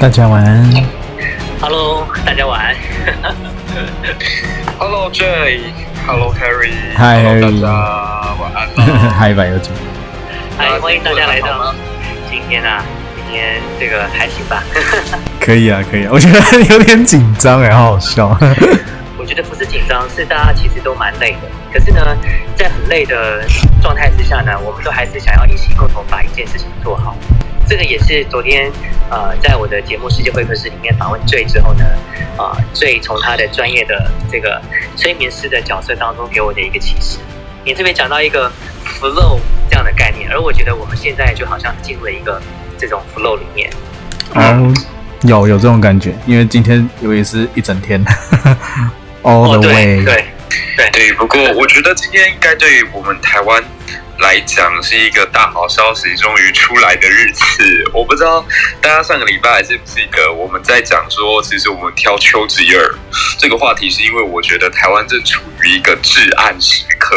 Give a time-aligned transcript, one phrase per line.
[0.00, 0.72] 大家晚安。
[1.60, 2.74] Hello，大家晚安。
[4.78, 9.12] Hello Jay，Hello Harry，嗨 Hello，Harry 大家晚安啦。
[9.20, 9.68] 嗨，白有主。
[10.56, 11.74] 嗨，欢迎大家来到
[12.30, 12.82] 今天啊，
[13.14, 14.64] 今天这个还行吧？
[15.38, 16.40] 可以啊，可以啊，我觉得
[16.74, 18.34] 有点紧张哎，好好笑。
[19.18, 21.40] 我觉得不是紧张，是大家其实都蛮累的。
[21.70, 22.16] 可是呢，
[22.56, 23.44] 在很累的
[23.82, 27.14] 状态之下呢，我们都还是想要一起共同把一件事情做好。
[27.68, 28.72] 这个也是昨天
[29.10, 31.84] 呃，在我的节目《世界会客室》里面访问醉之后呢，
[32.38, 34.62] 啊、坠从他的专业的这个
[34.96, 37.18] 催眠师的角色当中给我的一个启示。
[37.64, 38.50] 你这边讲到一个
[38.84, 39.38] flow
[39.68, 42.40] 这样的概念，而我觉得我们现在就好像进入了一个
[42.78, 43.68] 这种 flow 里面。
[44.34, 44.72] 哦，
[45.22, 48.02] 有有这种感觉，因为今天由于是一整天
[49.22, 50.04] ，all 哦，the 对 way。
[50.04, 50.24] 对
[50.76, 53.62] 对，对，不过我觉得今天应该对于我们台湾
[54.20, 57.90] 来讲是一个大好消息终于出来的日子。
[57.92, 58.44] 我不知道
[58.80, 62.94] 大家上个礼拜还记不记得我们在讲说，其实我们挑丘吉尔
[63.38, 67.16] 这个话题，是因为我觉得台湾正处于一个至暗时刻，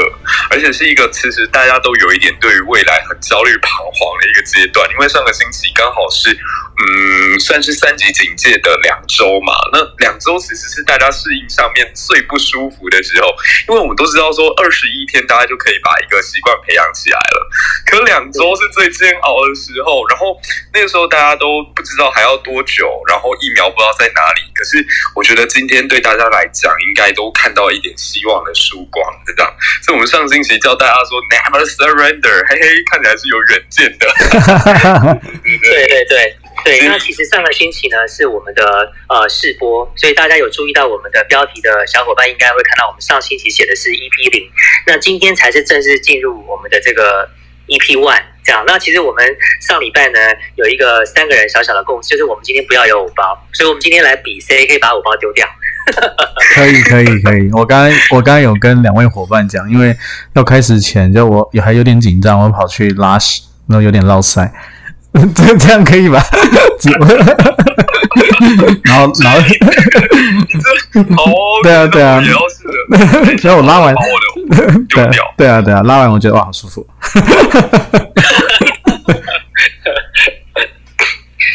[0.50, 4.90] 而且是一个其实大家都有一点对于未来很焦虑彷徨的一个阶段。
[4.92, 13.28] 因为上个星期刚好是嗯，算是三级警戒的两周嘛，那两周其实是大家适应上面最不舒服的时候，
[13.68, 17.50] 因为我们都知道说二十一天大家就可以把一个习惯培养起来了，
[17.86, 20.38] 可两周是最煎熬的时候，然后
[20.74, 29.52] 那个时候大家都不知道还要多久，然后疫苗不知道在哪里，可是我觉得今天对大家来讲，应该都看到一点希望的曙光，这样。
[29.82, 34.08] 所以我们上星期教大家说 never surrender，嘿嘿，看起来是有远见的，
[35.44, 36.06] 对 对？
[36.06, 38.64] 对对那其实上个星期呢是我们的
[39.10, 44.50] 呃试播，所以大家有注意到我们的标题的小伙伴应该会看到我们上星期写的是 EP 零，
[44.88, 47.30] 那今天才是正式进入我们的这个
[47.68, 48.22] EP one。
[48.46, 49.26] 这样，那其实我们
[49.62, 50.20] 上礼拜呢
[50.56, 55.48] 有一个三个人小小的共识，就是我们今天不要有五包，所以我们今天来比谁可以把五包丢掉。
[56.54, 57.50] 可以，可以，可以。
[57.54, 59.96] 我刚刚我刚刚有跟两位伙伴讲，因为
[60.34, 64.52] 要开始前，就我也还有点紧张，我跑去拉屎，然后有点落塞。
[65.36, 66.24] 这这样可以吧？
[68.84, 69.40] 然后，然后，
[71.64, 73.94] 对啊对啊也要是的，然后我拉完
[74.90, 75.08] 对。
[75.38, 76.86] 对啊，对啊，拉完我觉得哇，好舒服。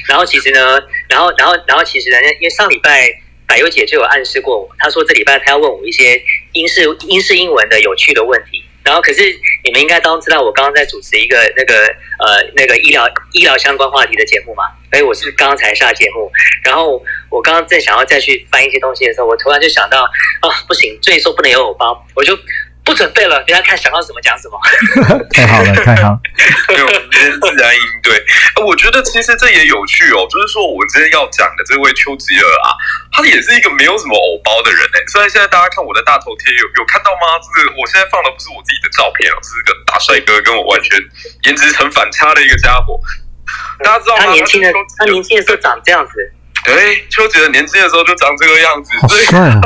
[0.08, 0.60] 然后其实呢，
[1.08, 3.08] 然后然后然后其实呢，因为上礼拜
[3.46, 6.20] 百优姐就有暗示过我，她说这礼拜她要问我一些
[6.52, 8.62] 英式英式英文的有趣的问题。
[8.88, 9.20] 然后可是
[9.62, 11.74] 你们应该都知道，我刚刚在主持一个那个
[12.18, 16.32] 呃那个医疗医疗相关话题的节目嘛，所以我是刚刚才下节目。
[16.64, 20.04] 然后我刚刚在想要再去翻一些东西的时候，我突然就想到
[20.40, 22.34] 啊，不行，这一说不能有我包，我就
[22.88, 24.56] 不准备了，等一下看想到什么讲什么。
[25.28, 26.20] 太好了，太好了。
[26.72, 28.16] 对，我们今天自然应对。
[28.56, 32.72] 呃我觉得其实这也有趣哦，就是说我今天要讲的这位丘吉尔啊，
[33.12, 34.98] 他也是一个没有什么偶包的人哎。
[35.12, 37.36] 虽然现在大家看我的大头贴有有看到吗？
[37.44, 40.96] 就是我现在放的不是我自己的照片哦，是个大帅哥，跟我完全
[41.44, 42.96] 颜值成反差的一个家伙。
[43.84, 44.24] 大家知道吗？
[44.24, 46.16] 他年轻的他年轻的时候长这样子，
[46.64, 49.60] 对，丘吉尔年轻的时候就长这个样子，好帅啊！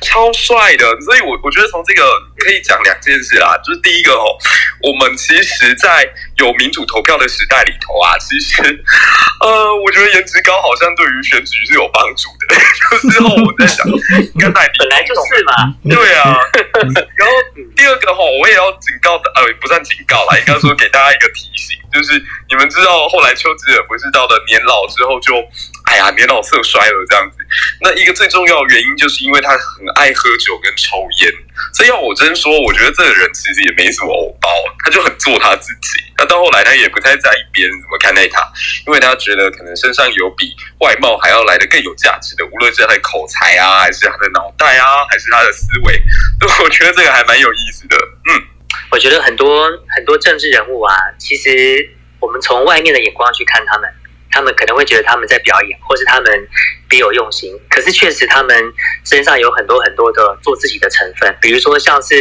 [0.00, 2.02] 超帅的，所以我我觉得从这个
[2.38, 4.36] 可以讲两件事啦，就是第一个哦，
[4.82, 8.62] 我们其实，在有民主投票的时代里头啊，其实
[9.40, 12.48] 呃，我觉得颜值高好像对于选举是有帮助的。
[13.02, 13.86] 就是后我在想，
[14.40, 15.74] 刚才你本来就是嘛。
[15.88, 16.36] 对啊，
[16.82, 17.32] 然后
[17.76, 25.34] 第二个哈，我也要警告的，呃，不算警告啦，应该说给大家一个提醒， 就是你们知道后来丘吉尔不是到了年老之后就，
[25.86, 27.37] 哎呀，年老色衰了这样子。
[27.80, 31.32] 那一个最重要的原因，就是因为他很爱喝酒跟抽烟。
[31.74, 34.48] 所以要我真说，我觉得这个人其实也没什么欧包，
[34.84, 35.98] 他就很做他自己。
[36.16, 38.40] 那到后来，他也不太在意别人怎么看待他，
[38.86, 46.00] 因为他觉得可能身上有比外貌还要来的更有价值的，无论是他的口才啊，还是他的脑袋啊，还是他的思维，
[46.64, 47.96] 我觉得这个还蛮有意思的。
[47.96, 48.42] 嗯，
[48.90, 51.50] 我觉得很多很多政治人物啊，其实
[52.20, 53.88] 我们从外面的眼光去看他们，
[54.38, 56.48] 他们可能会觉得他们在表演，或是他们
[56.88, 57.52] 别有用心。
[57.68, 58.54] 可是确实他们
[59.04, 62.14] 身上有很多很多的做自己的成分，比如说像是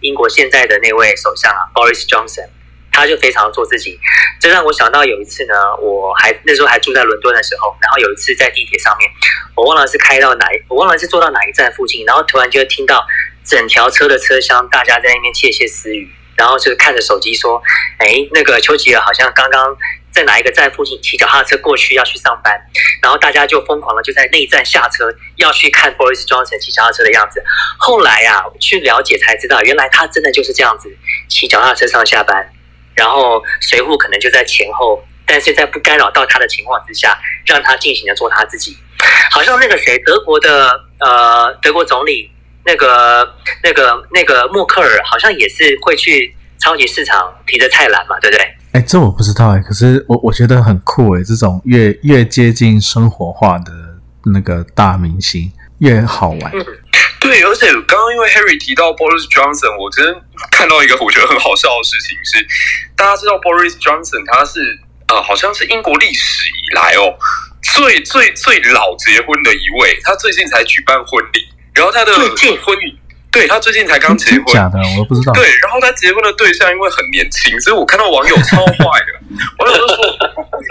[0.00, 2.48] 英国现在的那位首相啊，Boris Johnson。
[2.96, 3.98] 他就非常做自己，
[4.40, 9.10] 这让我想到有一次呢，我还那时候还住在伦敦的时候，然后有一次在地铁上面，
[9.56, 13.04] 我忘了是开到哪，我忘了是坐到哪一站附近，然后突然就听到
[13.44, 17.62] 整条车的车厢大家在那边窃窃私语，然后就是看着手机说，
[17.98, 19.76] 哎，那个丘吉尔好像刚刚
[20.10, 22.54] 在哪一个站附近骑脚踏车过去要去上班，
[23.02, 27.42] 然后大家就疯狂的就在那一站下车要去看 Boris Johnson 骑脚踏车的样子。
[27.78, 30.88] 后来呀、去了解才知道，原来他真的就是这样子
[31.28, 32.48] 骑脚踏车上下班，
[32.94, 38.76] 然后随扈可能就在前后但是在不干扰到他的情况之下，让他尽情的做他自己。
[39.32, 42.30] 好像那个谁，德国的呃德国总理
[42.64, 48.54] 那个那个那个默克尔，好像也是会去超级市场提着菜篮嘛，对不对？
[48.72, 53.72] 哎，这我不知道哎，可是我我觉得很酷哎，这种越越接近生活化的
[54.32, 56.52] 那个大明星越好玩。
[57.20, 60.04] 对，而且刚刚因为 Harry 提到 Boris Johnson，我真
[60.50, 62.44] 看到一个我觉得很好笑的事情是，
[62.96, 64.60] 大家知道 Boris Johnson 他是
[65.08, 67.16] 呃好像是英国历史以来哦
[67.74, 72.98] 最最最老结婚的一位，他最近才举办婚礼，然后他的婚礼。
[73.34, 75.32] 对他最近才刚结婚，假的我都不知道。
[75.32, 79.10] 对，然后他结婚的对象因为很年轻，所以我看到网友超坏的，
[79.58, 80.06] 网友都说，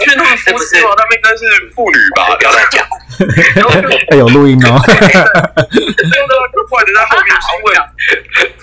[0.00, 1.44] 因为他们夫妻嘛，他们应该是
[1.76, 2.34] 妇女吧？
[2.40, 2.80] 不要再讲。
[3.54, 3.70] 然后
[4.08, 4.80] 还有录音哦。
[4.80, 5.12] 对的，
[6.72, 7.76] 坏的在后面是因为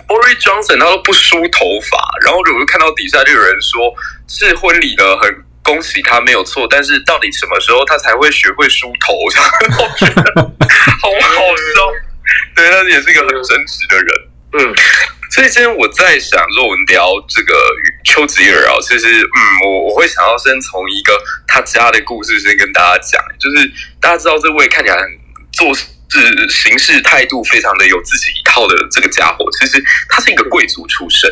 [0.08, 3.94] Boris Johnson 他都不梳头发，然后我就看到底下就有人说
[4.28, 9.14] 是婚礼的很恭喜他没有错，但是到底什么时候他才会学会梳头？
[9.22, 9.40] 我觉
[10.10, 12.11] 得好好笑。
[12.56, 14.28] 对，他也是一个很真实的人。
[14.54, 14.76] 嗯，
[15.32, 17.54] 所以今天我在想，说我们聊这个
[18.04, 21.18] 丘吉尔啊，其实，嗯，我我会想要先从一个
[21.48, 25.08] 他家的故事先跟大家讲，就是大家知道这位看起来很
[25.54, 25.86] 做事
[26.50, 31.30] 行事态度非常的有自己一套的这个家伙，其实他是一个贵族出身，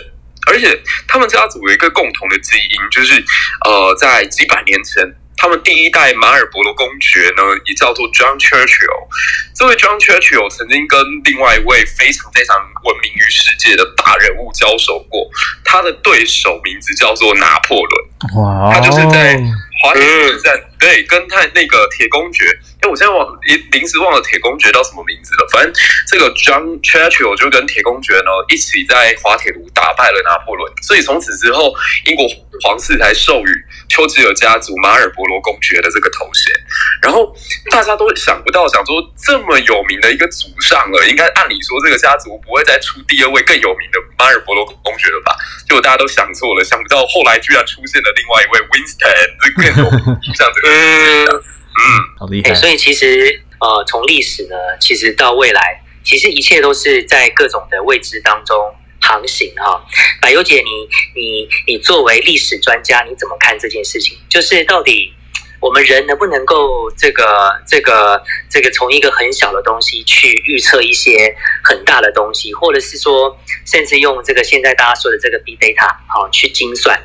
[0.48, 3.22] 而且他们家族有一个共同的基因，就是
[3.66, 5.04] 呃，在几百年前。
[5.40, 9.08] 他们第一代马尔伯罗公爵呢，也叫做 John Churchill。
[9.56, 15.30] 这位 John Churchill 曾经跟另外一位非常非常闻名于世界的大人物交手过，
[15.64, 18.44] 他的对手名字叫做拿破仑。
[18.44, 19.40] 哇，他就是在。
[19.82, 22.44] 华铁之战，对，跟他那个铁公爵，
[22.82, 25.48] 哎，我现在忘临临时忘了铁公爵叫什么名字了。
[25.52, 25.74] 反正
[26.08, 32.26] 这个 John Churchill 就跟铁公爵呢一起在滑铁卢打败了拿破仑，所以从此之后，英国
[32.64, 33.52] 皇室才授予
[33.90, 36.56] 丘吉尔家族马尔伯罗公爵的这个头衔。
[37.02, 37.36] 然后
[37.70, 45.36] 大家都想不到，想说这么有名的一个祖上了，应该按理说这个家族不会再出第二位更有名的马尔伯罗公爵了吧？
[45.68, 49.36] 结果大家都想错了，想不到后来居然出现了另外一位 Winston。
[50.34, 51.44] 这样子，嗯
[51.80, 52.54] 嗯，好厉害。
[52.54, 58.58] 所以其实呃，从历史呢，其实到未来，其实一切都是在各种的未知当中
[59.02, 59.82] 航行哈。
[60.22, 64.18] 柏优姐，你你你作为历史专家，你怎么看这件事情？
[64.30, 65.14] 就是到底
[65.62, 77.02] 我们人能不能够这个这个这个从一个很小的东西去预测一些很大的东西，或者是说，甚至用这个现在大家说的这个 big data 好去精算，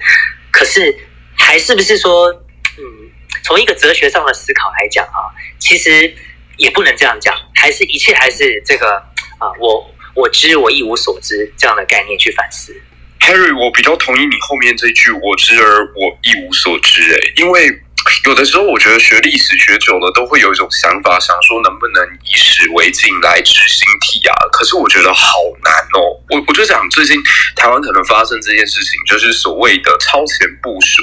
[0.51, 0.97] 可是
[1.37, 2.41] 还是不是说？
[3.45, 6.13] 从一个哲学上的思考来讲啊，其实
[6.57, 8.97] 也不能这样讲，还是一切还是这个
[9.39, 12.75] 啊，我我知我一无所知这样的概念去反思。
[13.21, 17.69] Harry，我比较同意你后面这句“我知而我一无所知”哎，因为
[18.27, 24.35] 有的时候我觉得学历史学久了，都会有一种想法，想说能不能以史为镜来知兴替啊？
[24.53, 26.21] 可是我觉得好难哦。
[26.31, 27.17] 我我就想，最近
[27.57, 31.03] 台湾可能发生这件事情，就是所谓的超前部署。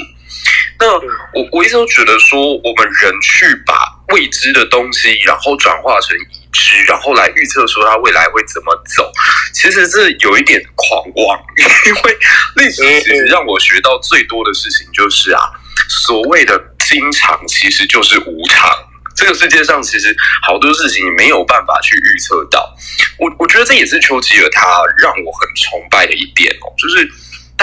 [0.78, 3.74] 那我我一直都觉得说，我们人去把
[4.08, 9.12] 未知的东西，然后转化成已知，然后来预测说它未来会怎么走，
[9.54, 11.38] 其实是有一点狂妄。
[11.86, 12.18] 因为
[12.56, 15.40] 历史其实让我学到最多的事情就是啊，
[15.88, 18.68] 所谓的经常其实就是无常。
[19.14, 22.74] 这个世界上其实好多事情你没有办法去预测到。
[23.18, 27.12] 我我觉得这也是丘吉尔他让我很崇拜的一点哦，就是。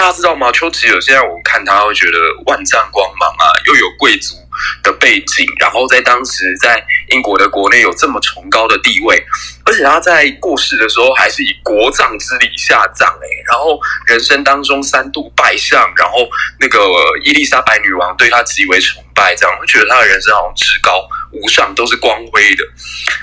[0.00, 0.50] 大家知道吗？
[0.50, 2.16] 丘吉尔现在我们看他会觉得
[2.46, 4.34] 万丈光芒啊，又有贵族
[4.82, 9.22] 的背景，然后在当时在英国的国内有这么崇高的地位，
[9.66, 16.26] 而且他在过世的时候还是以国葬之礼下葬哎，然后人生当中三度拜相，然后
[16.58, 16.80] 那个
[17.22, 22.64] 伊丽莎白女王对他极为崇拜，这样会觉得他的人生好像至高无上，都是光辉的。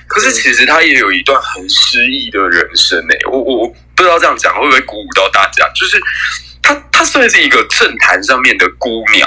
[0.05, 5.99] 可是其实他也有一段很失意的人生哎，我我不知道这样讲会不会鼓舞到大家，就是。
[6.67, 9.25] 他他算是一个政坛上面的孤鸟，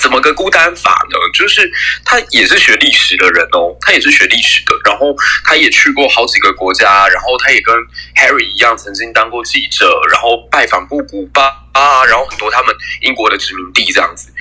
[0.00, 1.16] 怎么个孤单法呢？
[1.32, 1.70] 就是
[2.04, 7.72] 他也是学历史的人哦，他也是学历史的，然后他也去过好几个国家，然后他也跟
[8.16, 11.44] Harry 一样，曾经当过记者，然后拜访过古巴
[11.74, 14.32] 啊，然后很多他们英国的殖民地这样子，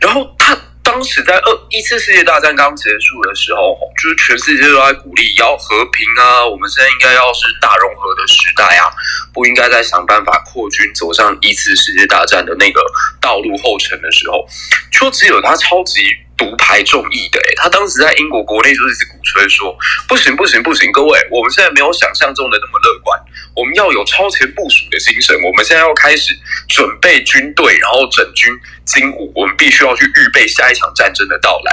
[0.00, 0.56] 然后他。
[0.90, 8.90] 当时在二一次世界大战刚结束的时候，就是全世界都在鼓励要和平啊，我们现在应该要是大融合的时代啊，
[9.32, 12.82] 不应该再想办法扩军走上一次世界大战的那个
[13.20, 14.44] 道路后尘的时候，
[14.90, 16.02] 丘吉尔他超级
[16.40, 19.76] 独排众议的，诶，他当时在英国国内就是一直鼓吹说，
[20.08, 23.20] 不行不行不行，各位，我们现在没有想象中的那么乐观，
[23.54, 26.32] 我们要有超前部署的精神，我们现在要开始
[26.66, 28.48] 准备军队，然后整军
[28.86, 31.72] 精武，我们必须要去预备下一场战争的到来。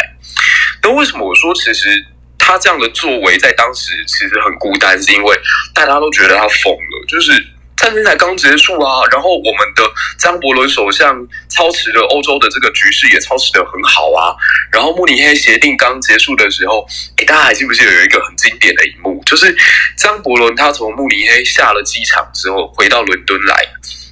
[0.84, 2.06] 那为什么我说其实
[2.38, 5.40] 他这样的作为在当时其实很孤单，是因为
[5.74, 7.32] 大家都觉得他疯了，就是。
[7.78, 9.84] 战争才刚结束啊，然后我们的
[10.18, 11.16] 张伯伦首相
[11.48, 14.36] 操持了欧洲的这个局势也操持的很好啊。
[14.72, 16.86] 然后慕尼黑协定刚结束的时候，
[17.18, 19.56] 哎，大家还记不记得有一个很经典的一幕，就是
[19.96, 23.56] 张伯伦他从慕尼黑下了机场之后回到伦敦来，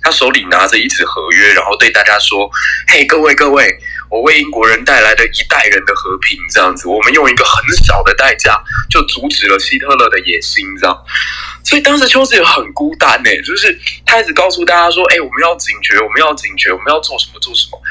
[0.04, 2.50] 他手里拿着一纸合约，然后对大家说
[2.88, 3.76] ：“嘿，各位各位，
[4.12, 10.96] 我为英国人带来了一代人的和平，这样子，我们用一个很小的代价就阻止了希特勒的野心，这样。”
[11.66, 17.82] 所以当时丘吉尔很孤单呢，就是他一直告诉大家说：“哎，我们要警觉，我们要警觉，我们要做什么做什么。”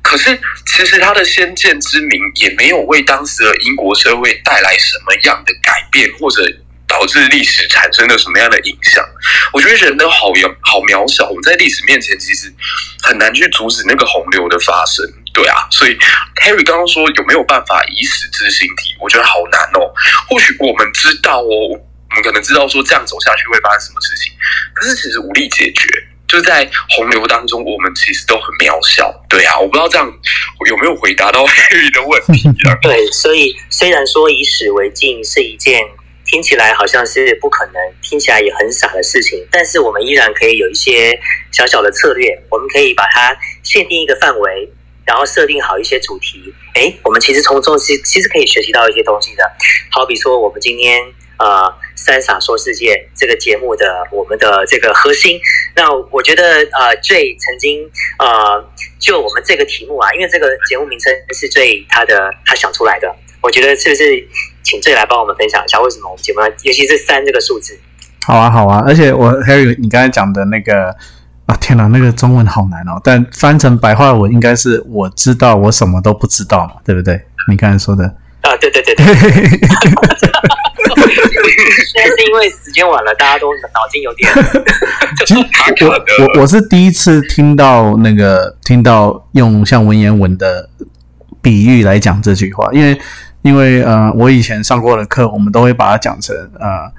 [0.00, 6.40] 可是其实他的先见之明也没有为当时的英国社会带来什么样的改变，或者
[6.86, 9.04] 导致历史产生了什么样的影响。
[9.52, 12.54] 我觉得人都好渺好渺小，我们在历史面前其实
[13.02, 15.04] 很难去阻止那个洪流的发生。
[15.34, 15.98] 对啊，所以
[16.40, 18.94] Harry 刚刚说有没有办法以死之心体？
[19.00, 19.92] 我觉得好难哦。
[20.30, 21.82] 或许我们知道哦。
[22.16, 24.32] 我们可能知道说这样走下去会发生什么事情，
[24.72, 25.84] 可是其实无力解决。
[26.26, 29.12] 就在洪流当中，我们其实都很渺小。
[29.28, 30.10] 对啊，我不知道这样
[30.66, 32.48] 有没有回答到黑鱼的问题。
[32.80, 35.82] 对，所以虽然说以史为镜是一件
[36.24, 41.20] 听起来好像是不可能、听起来也很傻的事情，但是我们依然可以有一些
[41.52, 42.42] 小小的策略。
[42.50, 44.72] 我们可以把它限定一个范围，
[45.04, 46.52] 然后设定好一些主题。
[46.72, 49.44] 哎，我们其实从中是其实可以学习到一些东西的。
[49.90, 50.98] 好比说，我们今天。
[51.38, 55.38] 呃，三傻说世界这个节目的我们的这个核心，
[55.74, 57.88] 那我觉得呃最曾经
[58.18, 58.64] 呃，
[58.98, 64.28] 就我们这个题目啊，因为这个节目名称是最他的他想出来的，我觉得是不是
[64.62, 67.78] 请最来帮我们分享一下为什么我们节目，尤其是三这个数字？
[68.24, 70.94] 好啊，好啊，而且我 Harry，你刚才讲的那个
[71.46, 77.20] 啊，天哪，那个中文好难哦，但翻成白话文应该是我知道我什么都不知道嘛，对不对？
[77.48, 78.04] 你刚才说的
[78.40, 79.04] 啊，对对对对。
[81.92, 84.30] 现在是因为时间晚了，大家都脑筋有点。
[85.86, 90.68] 我我我是第一次听到那个听到用像文言文的
[91.40, 93.00] 比喻来讲这句话，因为
[93.42, 96.90] 因为呃，我以前上过的课，我们都会把它讲成呃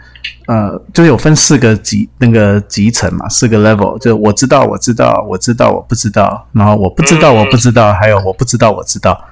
[0.48, 9.26] 呃，就有分四个级那个级层嘛，四个 level，就我知道我知道我知道我不知道，然后我不知道我不知道，还有我不知道我知道。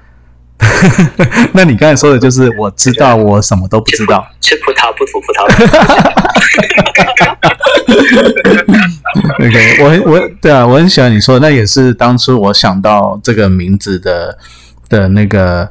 [1.54, 5.46] 那你刚才说的就是我知道我什么都不知道，吃葡萄不吐葡萄。
[9.40, 14.38] OK，我我对啊，我很喜欢你说，那也是当初我想到这个名字的
[14.90, 15.70] 的那个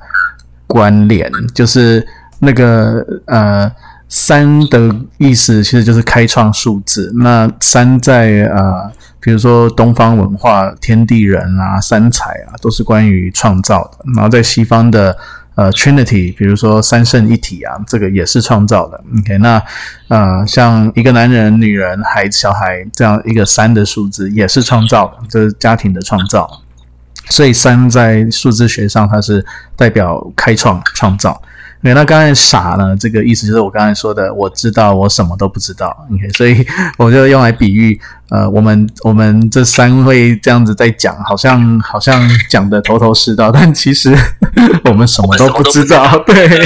[0.66, 2.06] 关联，就是
[2.40, 3.70] 那个呃
[4.08, 8.92] 三的意思其实就是开创数字，那三在呃。
[9.24, 14.04] 比如说东方文化，天地人啊，三才啊，都是关于创造的。
[14.14, 15.16] 然后在西方的
[15.54, 19.02] 呃 Trinity，比如说三圣一体啊，这个也是创造的。
[19.20, 19.62] OK，那
[20.08, 26.46] 呃像一个男人、女人、孩子、小孩这样一个三的数字也是创造的，这是家庭的创造。
[27.30, 29.42] 所以三在数字学上它是
[29.74, 31.40] 代表开创、创造。
[31.92, 32.96] 那刚才傻呢？
[32.96, 35.94] 这个意思就是我刚才说的，我知道我什么都不知道。
[36.10, 38.00] OK，所以我就用来比喻，
[38.30, 44.16] 呃，我们我们这三位这样子在讲，好像好像讲的头头是道，但其实
[44.86, 46.18] 我们什么都不知道。
[46.20, 46.48] 对，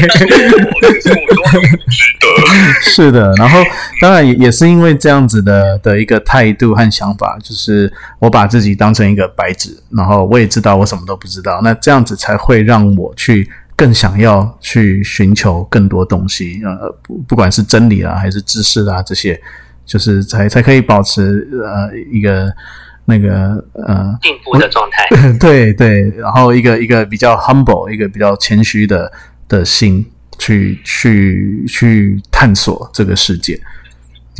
[2.82, 3.34] 是的。
[3.34, 3.58] 然后
[4.00, 11.60] 当然也也是因为这样子的的一个态度和想法，就是我把自己当成一个白纸，然后我也知道我什么都不知道。
[11.64, 13.50] 那这样子才会让我去。
[13.78, 19.40] 更想要去寻求更多东西，呃，不不管是真理啊，还是知识啊，这些，
[19.86, 22.52] 就是才才可以保持呃一个
[23.04, 25.06] 那个呃进步的状态。
[25.38, 29.12] 对对，然后一个一个比较 humble，一个比较谦虚的
[29.46, 30.04] 的心，
[30.40, 33.60] 去去去探索这个世界。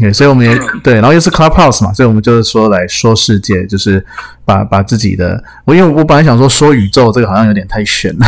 [0.01, 4.05] 对，所以我们也对，然后又是 Clubhouse 嘛，所以我们就是说来说世界，就是
[4.45, 8.27] 把把自己的，我因为我本来想说说宇宙，这个好像有点太玄了，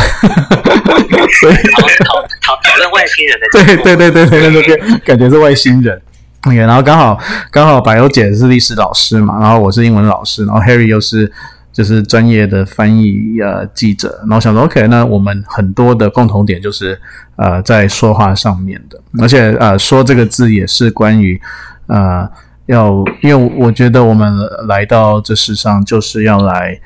[1.39, 6.01] 所以讨讨讨讨论外星人的，对对对对对那边，感觉是外星人。
[6.43, 7.19] OK，然后刚好
[7.51, 11.31] 刚好柏油姐是历史老师嘛，然后我是英文老师，然后 Harry 又是。
[11.73, 16.99] 就是专业的翻译呃记者，然后想说 OK，那我们很多的共同点就是
[17.37, 21.39] 呃在说话上面的，而且呃说这个字也是关于
[21.87, 22.29] 呃
[22.65, 24.33] 要，因为我觉得我们
[24.67, 26.77] 来到这世上就是要来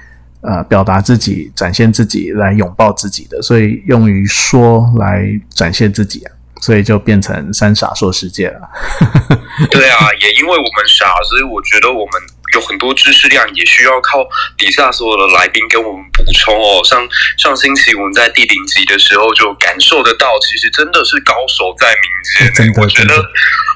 [0.41, 8.69] 呃表达自己、展现自己、来拥抱自己的，所以用于说来展现自己啊，所以就变成三傻说世界了。
[9.71, 12.34] 对啊，也因为我们傻，所以我觉得我们。
[12.55, 14.25] 有很多知识量也需要靠
[14.57, 16.81] 底下所有的来宾跟我们补充哦。
[16.85, 17.05] 像
[17.37, 22.73] 上星期我们在第零集的时候就感受得到，其实真的是高手在民间。
[22.81, 23.13] 我觉得，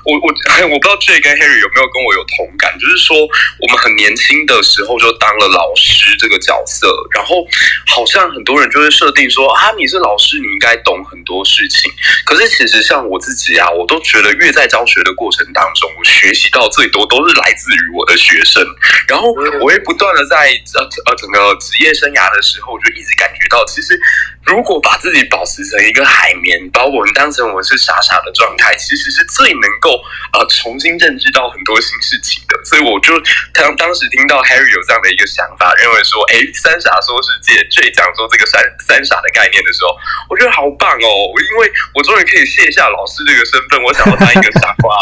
[0.05, 0.31] 我我
[0.71, 7.43] 我不知道 J 跟 Harry 有没有跟我有同感，就是说我们很年轻的时候就当了老师这个角色，然后
[7.85, 11.91] 好像很多人就会设定说啊，你是老师，你应该懂很多事情。
[12.23, 18.63] 可是其实像我自己啊，我都觉得越在教学的过程当中，我学习到最多都是来自于我的学生。
[19.07, 23.99] 然后我会不断的在呃呃整个职业生涯的时候，我就一直感觉到，其实
[24.45, 30.01] 如果把自己保持成一个海绵，把我们当成我们是傻傻的状态，其实是最能够
[30.33, 32.57] 呃重新认知到很多新事情的。
[32.65, 33.13] 所以我就
[33.53, 39.95] 当当时听到 Harry 有这样的一个想法，认为说，哎，三傻说世界，最讲说这个三三傻的概念的时候，
[40.29, 41.09] 我觉得好棒哦！
[41.51, 44.93] 因为我终于可以卸下老师这个身份，我想要当一个傻瓜，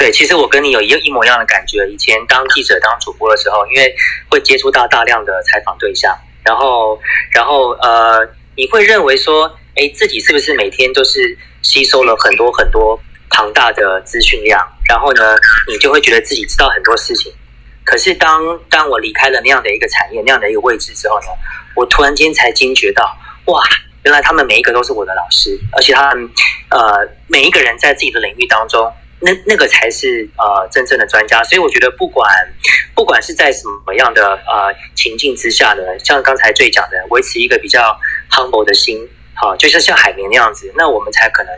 [0.05, 1.89] 对，其实我跟你有一一模一样的感觉。
[1.89, 3.97] 以前当记者、当主播的时候，因为
[4.29, 6.15] 会接触到大量的采访对象，
[6.45, 7.01] 然后，
[7.33, 8.21] 然后，呃，
[8.55, 14.61] 你会认为说，哎，自己是不是每天都是吸收了很多很多庞大的资讯量？
[14.87, 15.39] 然后呢，
[15.69, 17.33] 你就会觉得自己知道很多事情。
[17.83, 21.29] 可是当当我离开了那样的一个产业、那样的一个位置之后呢，
[21.75, 23.63] 我突然间才惊觉到，哇！
[24.03, 26.29] 原来他们每一个都是我的老师，而且他们
[26.69, 28.93] 呃每一个人在自己的领域当中，
[29.25, 31.43] 那那个才是呃真正的专家。
[31.43, 32.29] 所以我觉得不管
[32.95, 37.99] 不管是在什么样的呃情境之下呢，像刚才最讲的，维持一个比较
[38.31, 41.53] humble 的心，好，就像像海绵那样子，那我们才可能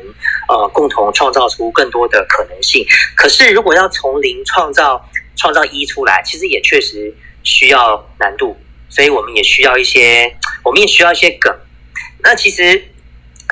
[0.48, 2.86] 呃共同创造出更多的可能性。
[3.16, 5.04] 可是如果要从零创造
[5.36, 8.56] 创造一出来，其实也确实需要难度，
[8.88, 11.54] 所以我们也需要一些，我们也需要一些梗。
[12.22, 12.88] 那其实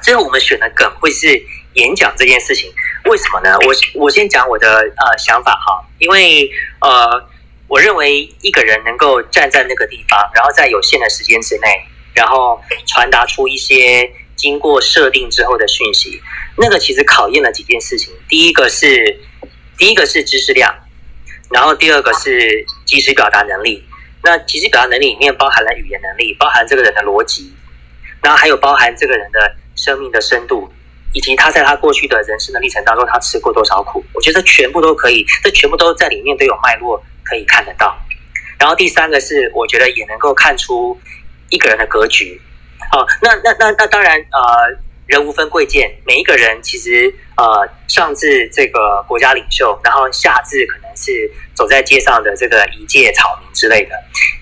[0.03, 1.27] 最后我们选的梗会是
[1.74, 2.72] 演讲这件事情，
[3.04, 3.56] 为什么呢？
[3.66, 7.28] 我我先讲我的呃想法哈，因为呃，
[7.68, 11.68] 我认为一个人能够站在那个地方，然后在有限的时间之内，
[12.14, 16.20] 然后传达出一些经过设定之后的讯息，
[16.56, 18.12] 那个其实考验了几件事情。
[18.28, 19.20] 第一个是
[19.76, 20.74] 第一个是知识量，
[21.50, 23.84] 然后第二个是即时表达能力。
[24.22, 27.52] 那即时表达能力里面包含了语言能力，包含这个人的逻辑。
[28.22, 30.72] 然后还有包含这个人的生命的深度，
[31.14, 37.96] 以及他在他过去的人生的历程当中，他吃过多少苦，我觉得全部都可以，这全部都在里面都有脉络可以看得到。
[38.59, 40.98] 然后第三个是，我觉得也能够看出
[41.48, 42.40] 一个人的格局。
[42.90, 51.30] 好，那那那那当然，呃，人无分贵贱，每一个人其实呃上至这个国家领袖，然后下至可能是。
[51.54, 53.90] 走在街上的这个一介草民之类的，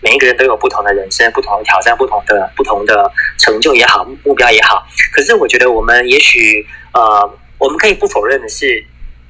[0.01, 4.83] 每一个人都有不同的人生、不同的挑战、不同的不同的成就也好、目标也好。
[5.13, 8.83] 可是我觉得，我们也许呃，我们可以不否认的是，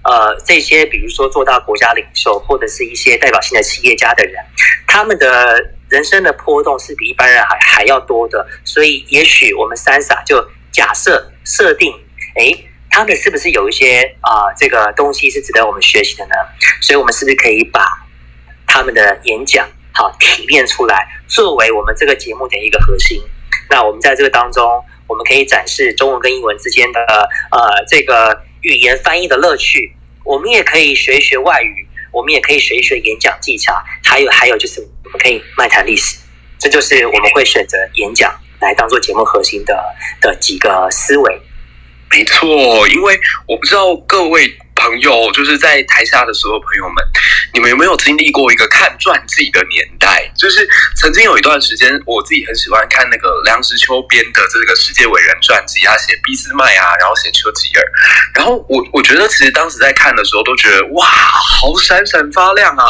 [0.04, 4.34] 呃，这些比如说做到国家领袖或者是一些代表性的企业家的人，
[4.86, 8.46] 他们的人生的波动是比一般人还还要多的。
[8.64, 10.38] 所以，也许我们三傻就
[10.72, 11.92] 假设设定，
[12.34, 12.64] 哎。
[12.94, 16.34] 他们是不是有一些啊，这个东西是值得我们学习的呢？
[16.82, 17.86] 所以，我们是不是可以把
[18.66, 23.22] 他们的演讲好提炼出来，作为我们这个节目的一个核心？
[23.70, 24.62] 那我们在这个当中，
[25.06, 27.00] 我们可以展示中文跟英文之间的
[27.50, 29.96] 呃这个语言翻译的乐趣。
[30.22, 33.72] 我们也可以学一学外语，我们也可以学一学演讲技巧。
[34.04, 36.18] 还有，还有就是我们可以漫谈历史。
[36.58, 39.74] 这就是我们会选择演讲来当做节目核心的
[40.20, 41.42] 的几个思维。
[42.10, 47.02] 没错，因为我不知道各位朋友就是在台下的所有朋友们，
[47.54, 50.30] 你们有没有经历过一个看传记的年代？
[50.36, 57.82] 就是曾经有一段时间，我自己很喜欢看那个梁实秋编的这个世界伟人传记，他写俾斯麦啊，然后写丘吉尔，
[58.34, 62.84] 然后我我觉得其实当时在看的时候都觉得哇，好闪闪发亮啊！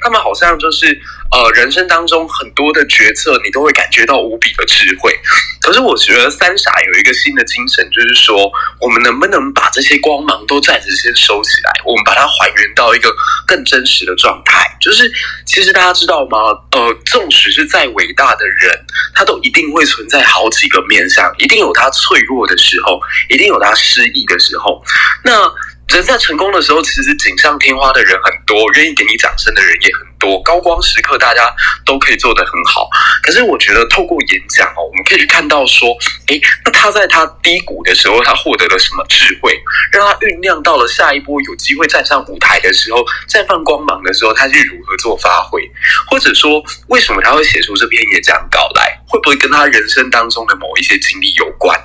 [0.00, 1.00] 他们好像就是。
[1.32, 5.12] 呃，人生当中很多的决策，你都会感觉到无比的智慧。
[5.60, 13.12] 可是我觉得三傻有一个新的精神，就是说，我们能不能把这些光芒都暂时先收起来，我们把它还原到一个
[13.46, 14.64] 更真实的状态。
[14.80, 15.10] 就是，
[15.44, 16.38] 其实大家知道吗？
[16.70, 24.80] 呃，纵使是再伟大的人，他都一定会存在好几个面相，一定有他脆弱的时候，一定有他失意的时候。
[25.24, 25.52] 那
[25.88, 32.88] 人在成功的时候，其实锦上添花的人很多，愿意给你掌声的人也很多，高光时刻大家都可以做得很好。
[33.22, 35.96] 可是我觉得透过演讲哦，我们可以去看到说，
[36.26, 39.56] 诶，那他在他低谷的时候，他获得了什么智慧，
[39.92, 45.62] 让他酝酿到了下一波有机会站上舞台的时候，绽放光芒的时候，他是如何做发挥，
[46.10, 51.78] 或者说为什么他会写出这篇演讲稿来，会不会跟他人生当中的某一些经历有关？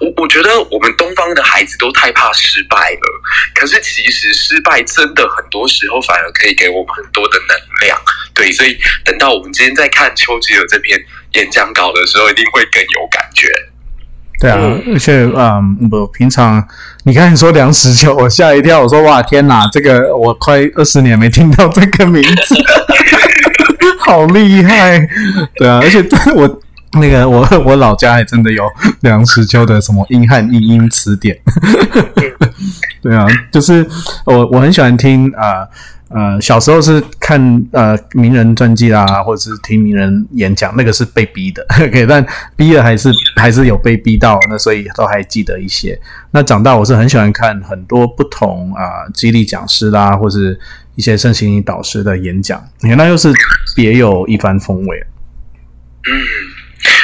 [0.00, 3.22] 我我觉得我们东方的孩子都太怕失败了。
[3.54, 7.98] 可是，其实失败真的很多时候反而可以给我们很多的能量，
[8.34, 8.52] 对。
[8.52, 10.98] 所以，等到我们今天在看丘吉尔这篇
[11.34, 13.48] 演讲稿的时候，一定会更有感觉。
[14.38, 14.58] 对啊，
[14.92, 16.62] 而且，嗯，我平常
[17.04, 22.54] 你看你说梁实秋，我吓一跳，我说哇，天哪，这个我快二十年没听到这个名字，
[24.06, 24.98] 好厉害。
[25.56, 26.02] 对啊，而且
[26.34, 26.60] 我。
[26.98, 28.64] 那个我我老家还真的有
[29.00, 31.36] 梁实秋的什么英汉英音词典，
[33.02, 33.86] 对啊，就是
[34.24, 35.68] 我我很喜欢听啊呃
[36.40, 42.24] 小时候是看呃名人传记啦，或者是听名人演讲，那个是被逼的， OK，但
[42.56, 46.00] 逼了还是还是有被逼到，那所以都还记得一些。
[46.30, 50.58] 那长大我是很喜欢看很多不同啊激励讲师啦，或是
[50.94, 53.32] 一些身心灵导师的演讲，你看那又是
[53.74, 55.06] 别有一番风味，
[56.08, 56.56] 嗯。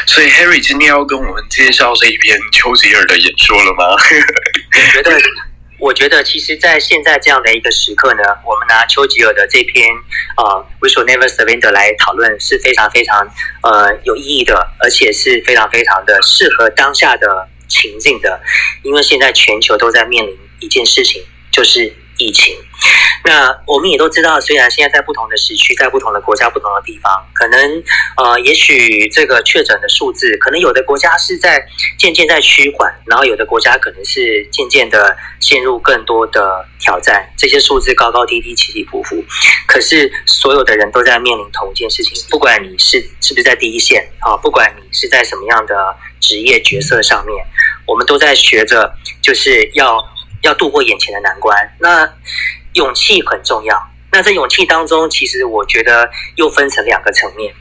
[0.07, 3.97] 所以，Harry 今天要跟我们介绍这一篇丘吉尔的演说了吗？
[4.75, 5.11] 你觉得，
[5.83, 9.85] 我觉得，其实，在现在这样的一个时刻呢，我们拿丘吉尔的这篇
[10.37, 13.29] 啊，We shall never surrender 来讨论是非常非常
[13.65, 18.41] 呃有意义的，而且是非常非常的适合当下的情境的，
[18.85, 22.55] 因为现在全球都在面临一件事情，就是疫情。
[23.25, 27.83] 那我们也都知道，虽然现在在不同的时区，在不同的国家、不同的地方，可能
[28.17, 31.65] 呃，也许这个确诊的数字，可能有的国家是在
[31.99, 37.29] 渐渐在趋缓，然后有的国家可能是渐渐的陷入更多的挑战。
[37.37, 39.25] 这些数字高高低低、起起伏伏，
[39.67, 45.75] 可是所有的人都在面临同一件事情，不管你是是不是在第一线啊，不管你是在什么样的
[46.21, 47.45] 职业角色上面，
[47.87, 49.97] 我们都在学着，就是要
[50.43, 51.57] 要度过眼前的难关。
[51.79, 52.13] 那
[52.75, 53.91] 勇气很重要。
[54.11, 57.55] 那在勇气当中，其实我觉得又分成两个层面，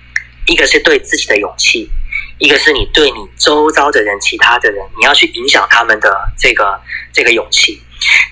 [0.45, 1.89] 一个是对自己的勇气，
[2.39, 6.81] 一个是你对你周遭的人、其他的人，你要去影响他们的这个
[7.13, 7.81] 这个勇气。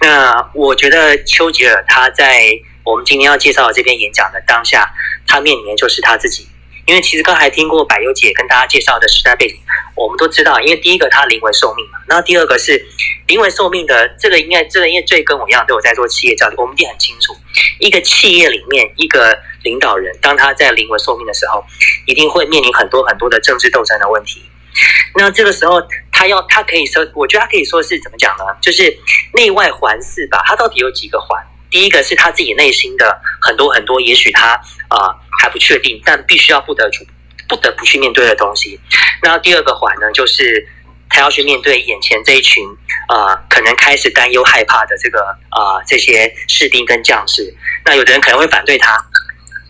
[0.02, 2.52] 那我觉得丘吉尔他在
[2.84, 4.92] 我们今天要介绍的这篇演讲的当下，
[5.26, 6.49] 他面临的就是他自己。
[6.90, 9.56] 因为其实刚才听过百优姐跟大家介绍的时代背景，
[9.94, 12.84] 我们都知道，因为第一个他临危受命嘛，然后第二个是
[13.28, 17.36] 临危受命的这个应该这个因为最跟我一样都有在做企业教育，我们一定很清楚，
[17.78, 21.64] 一个企业里面一个领导人，当他在临危受命的时候，
[22.08, 24.42] 一定会面临很多很多的政治斗争的问题。
[25.14, 25.80] 那这个时候
[26.12, 28.46] 他要他可以说，我觉得他可以说是怎么讲呢？
[28.64, 28.98] 就是
[29.36, 30.42] 内外环视吧。
[30.48, 31.40] 他到底有几个环？
[31.70, 37.06] 第一个是他自己内心的很多很多，也许他啊还不确定，但必须要不得主
[37.48, 38.78] 不得不去面对的东西。
[39.24, 40.68] 那第二个环呢，就是
[41.10, 42.64] 他要去面对眼前这一群
[43.08, 47.56] 啊，可能开始担忧害怕的这个啊这些士兵跟将士。
[47.86, 49.02] 那有的人可能会反对他，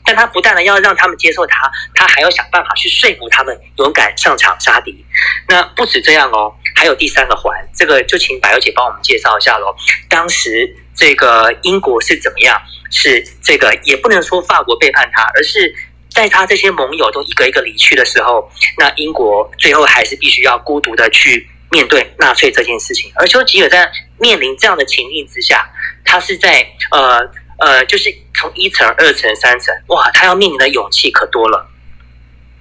[0.04, 5.06] 但他不但呢要让他们接受他，他还要想办法去说服他们勇敢上场杀敌。
[5.48, 9.76] 那不止这样哦，还有第三个环，这个就请百优姐帮我们介绍一下喽。
[10.10, 10.76] 当时。
[11.00, 12.62] 这个英国是怎么样？
[12.90, 15.74] 是这个也不能说法国背叛他，而是
[16.10, 23.12] 在他这些盟友都一个一个离去的时候，那英国最后还是必须要孤独的去面对纳粹这件事情。
[23.16, 25.70] 而丘吉尔在面临这样的情境之下，
[26.04, 27.20] 他是在呃
[27.60, 31.70] 呃，就是从一层、二层、三层，哇，他要面临的勇气可多了。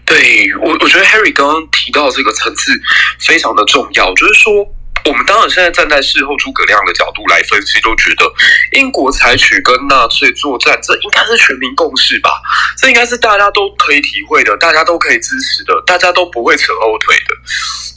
[0.04, 2.72] 对我，我觉得 Harry 刚刚提到这个层次
[3.20, 4.74] 非常的重要，就是说。
[5.04, 8.30] 我们当然现在站在事后诸葛亮的角度来分析，都觉得
[8.72, 12.30] 英国采取跟纳粹作战，这应该是全民共识吧？
[12.76, 17.34] 这应该是大家都可以体会的，大家都可以支持的，大家都不会扯后腿的。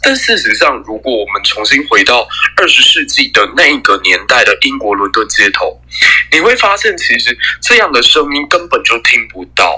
[0.03, 5.79] 但事实上，如果我们重新回到二十世纪的那一个年代的英国伦敦街头，
[6.31, 9.75] 你会发现，其实这样的声音根本就听不到。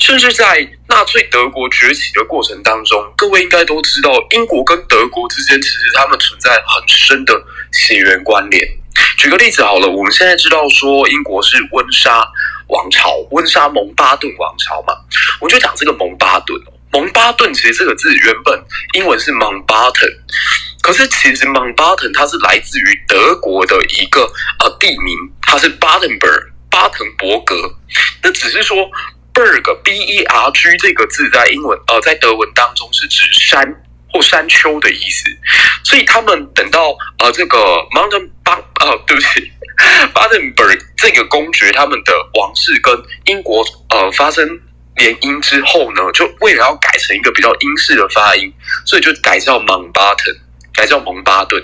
[0.00, 7.34] 甚至在纳粹德国崛起的过程当中，各位应该都知道，英国跟德国之间其实他们存在很深的
[7.72, 8.66] 血缘关联。
[9.18, 12.26] 举个例子好了，我们现在知道说英国是温莎
[12.68, 14.94] 王朝，温莎蒙巴顿王朝嘛，
[15.40, 16.58] 我们就讲这个蒙巴顿。
[16.92, 18.58] 蒙巴顿其实这个字原本
[18.94, 20.16] 英文是 Mountbatten，
[20.86, 24.20] 可是其实 Mountbatten 它是来自于德国的一个
[24.60, 27.56] 呃地名，它是 Battenberg 巴滕伯格。
[28.22, 28.88] 那只是说
[29.34, 33.66] Berg B E R G 这个字在英文呃在德文当中是指山
[34.12, 35.24] 或山丘的意思，
[35.82, 37.58] 所以他们等到呃这个
[37.90, 39.50] Mountain 巴呃，对不起，
[40.14, 40.62] 巴登堡
[40.96, 42.94] 这个公爵他们的王室跟
[43.24, 44.48] 英国呃发生
[44.94, 48.52] 联姻之后呢，就为了要改成一个比较英式的发音，
[48.84, 50.36] 所以就改叫蒙巴顿，
[50.76, 51.62] 改叫蒙巴顿。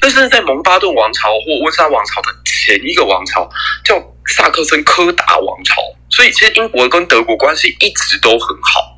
[0.00, 3.48] 但是在蒙巴顿王朝或温莎王朝的前一个王朝
[3.84, 8.92] 叫萨克森科达王朝，所以其实英国跟德国关系一直都很好。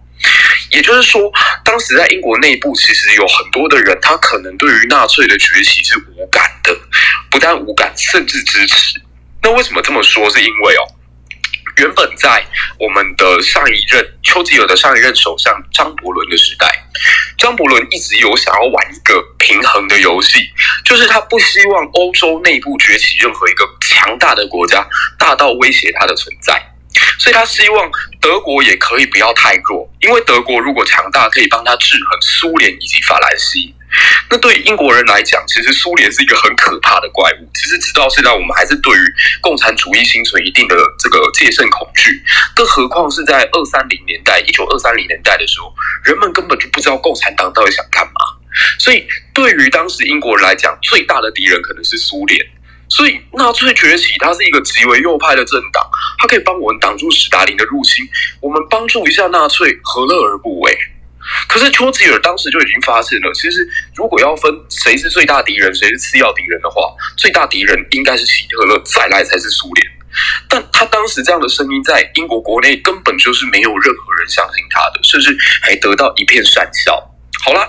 [0.71, 1.21] 也就是说，
[1.65, 6.77] 当时在英国内部，其实有很多的人，他可能对于纳粹的崛起是无感的，
[7.31, 9.01] 不但无感，甚至支持。
[9.43, 10.29] 那为什么这么说？
[10.29, 10.83] 是因为哦，
[11.79, 12.45] 原本在
[12.81, 16.67] 我们的上一任丘吉尔的上一任首相张伯伦的时代，
[17.39, 20.39] 张伯伦一直有想要玩一个平衡的游戏，
[20.85, 24.87] 就是他不希望欧洲内部崛起任何一个强大的国家，
[25.19, 26.73] 大到威胁他的存在。
[27.19, 33.75] 所以他希望德国也可以不要太弱，因为德国如果强大，可以帮他制衡苏联以及法兰西。
[34.29, 37.49] 那对英国人来讲，其实苏联是一个很可怕的怪物。
[37.55, 39.01] 其实直到现在，我们还是对于
[39.41, 42.23] 共产主义心存一定的这个戒慎恐惧。
[42.55, 45.73] 更何况是在二三零年代，一九二三零年代的时候，
[46.05, 48.13] 人们根本就不知道共产党到底想干嘛。
[48.79, 52.41] 所以对于当时英国人来讲，最大的敌人可能是苏联。
[52.89, 55.85] 所以纳粹崛起，它是一个极为右派的政党，
[56.19, 58.09] 它可以帮我们挡住史达林的入侵。
[58.41, 60.79] 我们帮助一下纳粹，何乐而不为？
[61.49, 69.93] 可是丘吉尔当时就已经发现了，其实如果要分谁是最大敌人，谁是次要敌人的话，最大敌人应该是希特勒，再来才是苏联。
[70.49, 77.16] 但他当时这样的声音在英国国内根本就是没有任何人相信他的，甚至还得到一片讪笑。
[77.45, 77.69] 好啦，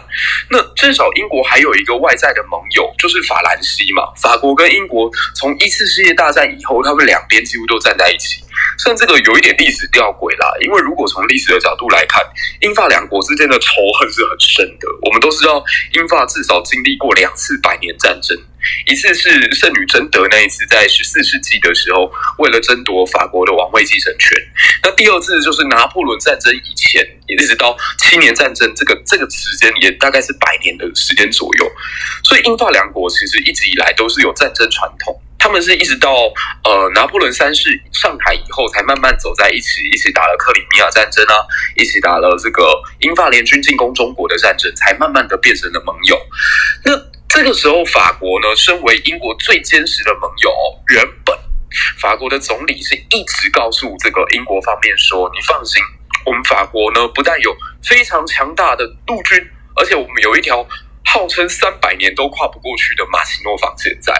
[0.49, 4.03] 那至少英国还有一个外在的盟友，就是法兰西嘛。
[4.19, 8.43] 法国跟英国从一次世界大战以后，他们两边几乎都站在一起。
[8.79, 12.23] 虽然这个有一点历史吊诡啦，因为如果从历史的角度来看，
[12.61, 13.67] 英法两国之间的仇
[13.99, 14.87] 恨是很深的。
[15.03, 18.37] 我们都知道，英法至少经历过两次百年战争。
[18.85, 24.37] 一次是圣女贞德那一次，在十四世纪的时候，为了争夺法国的王位继承权。
[24.83, 31.71] 那第二次就是拿破仑战争以前，也一直到七年战争这个这个时间，也大概是百年的时间左右。
[32.23, 35.19] 所以英法两国其实一直以来都是有战争传统。
[35.39, 36.11] 他们是一直到
[36.63, 46.17] 呃拿破仑三世上台以后，才慢慢走在一起，一起打了克里米亚战争啊，一起打了这个英法联军进攻中国的战争，才慢慢的变成了盟友。
[46.85, 47.16] 那。
[47.37, 50.51] 这个时候，法国呢，身为英国最坚实的盟友，
[50.87, 51.37] 原本
[51.99, 55.79] 法国的总理是一直告诉这个英国方面说：“你放心，
[56.25, 59.37] 我们法国呢，不但有非常强大的陆军，
[59.75, 60.67] 而且我们有一条
[61.05, 64.11] 号称三百年都跨不过去的马奇诺防线在。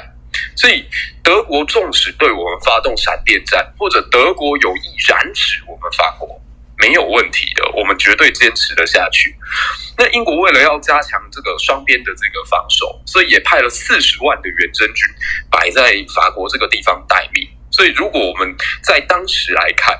[0.56, 0.86] 所以，
[1.24, 6.40] 德国纵使对我们发动闪电战，或者德国有意染指我们法国。”
[6.80, 9.36] 没有问题的，我们绝对坚持的下去。
[9.98, 15.10] 那英国为了要加强这个双边的这个防守，所以也派了四十万的远征军
[15.50, 17.50] 摆在法国这个地方待命。
[17.72, 20.00] 所以如果我们在当时来看，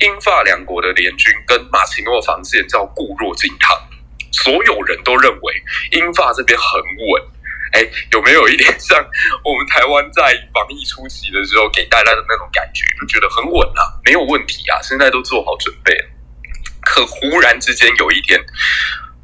[0.00, 3.78] 英法两国的联军跟马奇诺防线叫固若金汤，
[4.32, 5.62] 所有人都认为
[5.92, 7.22] 英法这边很稳。
[7.72, 8.98] 哎，有没有一点像
[9.44, 16.08] 我们台湾在防疫初期的时候给大家的那种感觉，就觉得很稳啊，没有问题啊，现在都做好准备了。
[16.86, 18.40] 可忽然之间有一天，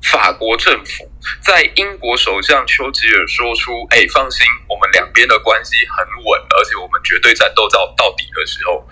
[0.03, 1.09] 法国政府
[1.41, 8.85] 在英国首相丘吉尔说出“哎，放心，我们两边的关系很稳，而且我们绝对战斗到到底”的时候，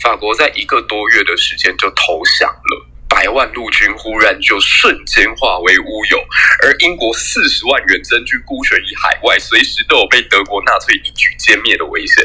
[0.00, 2.86] 法国在一个多月的时间就投降了。
[3.08, 6.18] 百万陆军忽然就瞬间化为乌有，
[6.62, 12.24] 而英国四十万远征军孤悬于海外，随时都有被德国纳粹一举歼灭的危险。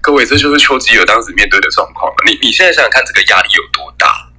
[0.00, 2.12] 各位，这就是丘吉尔当时面对的状况。
[2.24, 4.31] 你你现在想想看，这个压力有多大？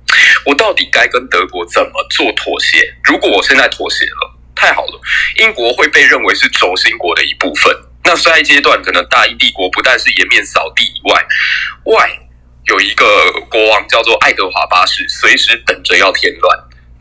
[0.45, 2.93] 我到底该跟德国怎么做妥协？
[3.03, 5.01] 如果我现在妥协了，太好了，
[5.37, 7.75] 英国会被认为是轴心国的一部分。
[8.03, 11.25] 那下一阶段，可能大英帝国不但是颜面扫地以外，
[11.85, 12.19] 外。
[12.65, 13.05] 有一个
[13.49, 16.59] 国王叫做爱德华八世，随时等着要添乱。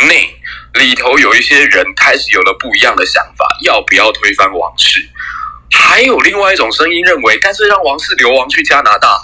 [0.08, 0.34] 内
[0.74, 5.08] 里头有一些人开始有了不一样的想法，要不要推翻王室？
[5.70, 9.22] 还有另外一种声音认为，干脆让王室流亡去加拿大好。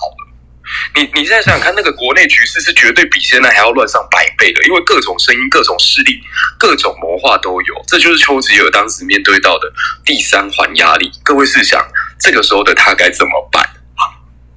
[0.94, 6.20] 你你现在想想看，那个国内局势是绝对比现在还要乱上百倍的，因为各种声音、各种势力、
[6.58, 7.74] 各种谋划都有。
[7.86, 9.72] 这就是丘吉尔当时面对到的
[10.04, 11.10] 第三环压力。
[11.22, 11.80] 各位试想，
[12.18, 13.64] 这个时候的他该怎么办？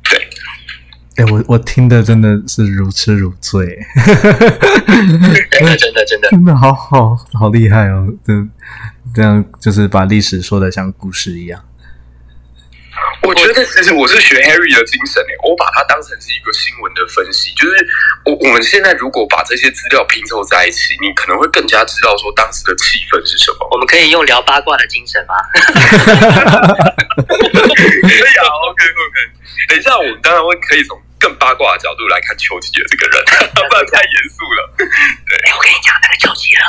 [0.10, 0.28] 对。
[1.18, 3.66] 哎，我我听的真的是如痴如醉，
[5.52, 8.08] 真的真的真的真的好好好厉害哦！
[8.26, 8.34] 这
[9.14, 11.62] 这样就是把历史说的像故事一样。
[13.24, 17.54] 我觉得其实我是学 Harry 的精神诶，我把它当成是一个新闻的分析。
[17.54, 17.88] 就是
[18.26, 23.68] 我我们现在如果把这些资料拼凑在一起，你可能会更加知道说当时的气氛是什么。
[23.72, 25.36] 我们可以用聊八卦的精神吗？
[27.22, 28.44] 可以啊。
[28.68, 29.18] OK，OK
[29.70, 34.74] 等一下，我们当然会可以从更八卦的角度来看丘吉尔这个人， 不然太严肃了。
[35.46, 36.66] 哎，我跟你讲，那个丘吉尔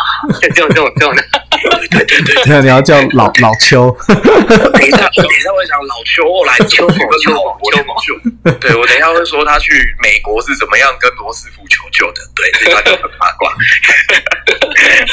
[0.53, 1.25] 这种这种这种的，
[1.90, 9.72] 对对对，那你要叫老老邱，等一下，等一下会讲老邱后来邱某邱某丘某某，对我等一下会说他去
[10.03, 13.53] 美国是怎么样跟罗斯福求救的，对，这段就很八卦。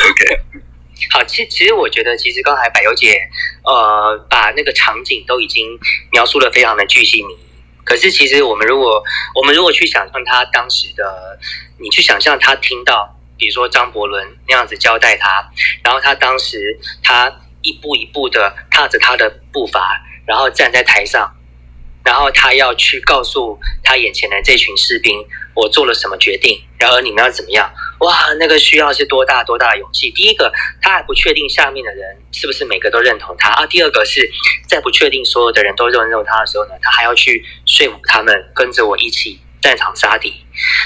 [0.10, 0.42] OK，
[1.12, 3.20] 好，其其实我觉得，其实刚才柏油姐
[3.64, 5.78] 呃把那个场景都已经
[6.12, 7.24] 描述的非常的具细。
[7.84, 11.40] 可是其实我们如果我们如果去想象他当时的，
[11.80, 15.50] 你去想象他听到，比如说张伯伦那样子交代他，
[15.84, 21.34] 然后他当时他一步一步的踏着他的步伐，然后站在台上，
[22.04, 25.26] 然后他要去告诉他眼前的这群士兵，
[25.56, 27.72] 我做了什么决定，然后你们要怎么样？
[28.00, 30.10] 哇，那个需要是多大多大的勇气！
[30.12, 34.30] 第一个，他还不确定下面的人是不是每个都认同他啊；第二个是
[34.68, 40.34] 在不确定所有的人都认同他的时候呢，他还要去说服他们跟着我一起战场杀敌。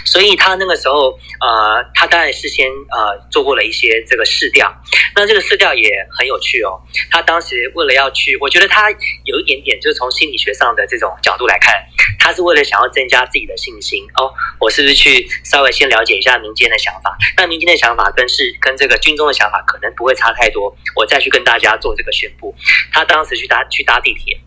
[0.05, 4.71] 所以他那个时候，呃，他当然是先呃做过了一些这个试调。
[5.15, 6.79] 那这个试调也很有趣哦。
[7.09, 8.91] 他当时为了要去，我觉得他
[9.23, 11.73] 有一点点，就是从心理学上的这种角度来看，
[12.19, 14.31] 他是为了想要增加自己的信心哦。
[14.59, 17.17] 我是不是去稍微先了解一下民间的想法？
[17.38, 20.75] 那民间的想法跟是跟这个军中的想法可能不会差太多。
[20.95, 22.53] 我再去跟大家做这个宣布。
[22.91, 24.39] 他当时去搭去搭地铁。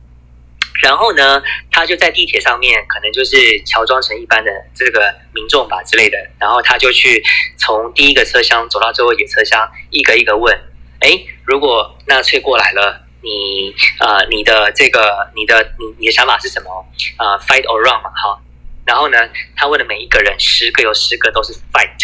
[0.82, 6.18] 然后呢，他就在地铁上面，可能就是乔装成一般的这个民众吧之类的。
[6.38, 7.22] 然后他就去
[7.58, 10.54] 从第一个车厢走到最后一个车厢，一个一个问：
[11.00, 16.86] 哎，如果纳粹过来了，你呃，你的这个，你的你你的想法是什么？
[17.18, 18.40] 呃，fight or run 嘛，哈。
[18.84, 19.18] 然后呢，
[19.56, 21.98] 他问的每一个人，十个有十个都是 fight。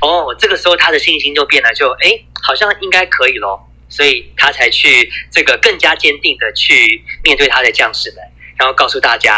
[0.00, 3.68] 哦，这个时候他的信心就变了，就哎，好像应该可以咯。
[3.94, 8.18] 所以他才去这个更加坚定的去面对他的将士们，
[8.58, 9.34] 然后告诉大家：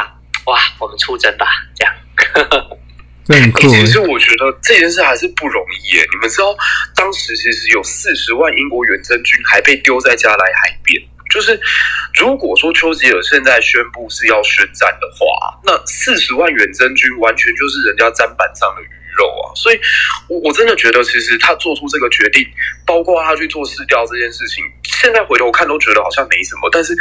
[0.47, 1.47] 哇，我们出征吧！
[1.75, 1.95] 这样，
[3.27, 3.69] 这很酷。
[3.69, 6.09] 其实我觉得这件事还是不容易耶。
[6.11, 6.57] 你们知道，
[6.95, 11.03] 当时其实有四十万英国远征军还被丢在加莱海边。
[11.29, 11.61] 就是
[12.19, 18.88] 如果说丘吉尔现在宣布是要宣战的话，那四十万远征军完全就是人家砧板上的鱼。
[19.17, 19.81] 肉啊，所以，
[20.29, 22.47] 我我真的觉得，其实他做出这个决定，
[22.87, 26.69] 包括他去做试调这件事情，现在回头看都觉得好像没什么。
[26.71, 26.95] 但是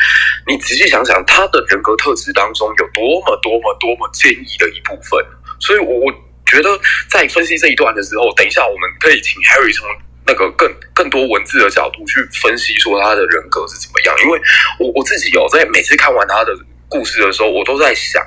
[0.47, 5.23] 你仔细想想，他的人格特质当中有多么多么多么坚毅的一部分。
[5.59, 6.13] 所以，我我
[6.45, 9.87] 觉得在分析这一段的时候，等一下我们可以请 Harry 从
[10.25, 14.15] 那个更更多文字的角度去分析说他的人格是怎么样。
[14.23, 14.39] 因为
[14.79, 16.55] 我我自己有在每次看完他的。
[16.95, 18.23] 故事的时候，我都在想，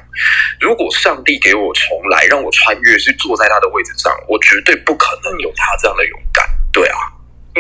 [0.61, 6.46] 如果上帝给我重来，让我穿越，是坐在他的位置上，我绝对不可能有他这样的勇敢。
[6.70, 6.98] 对啊，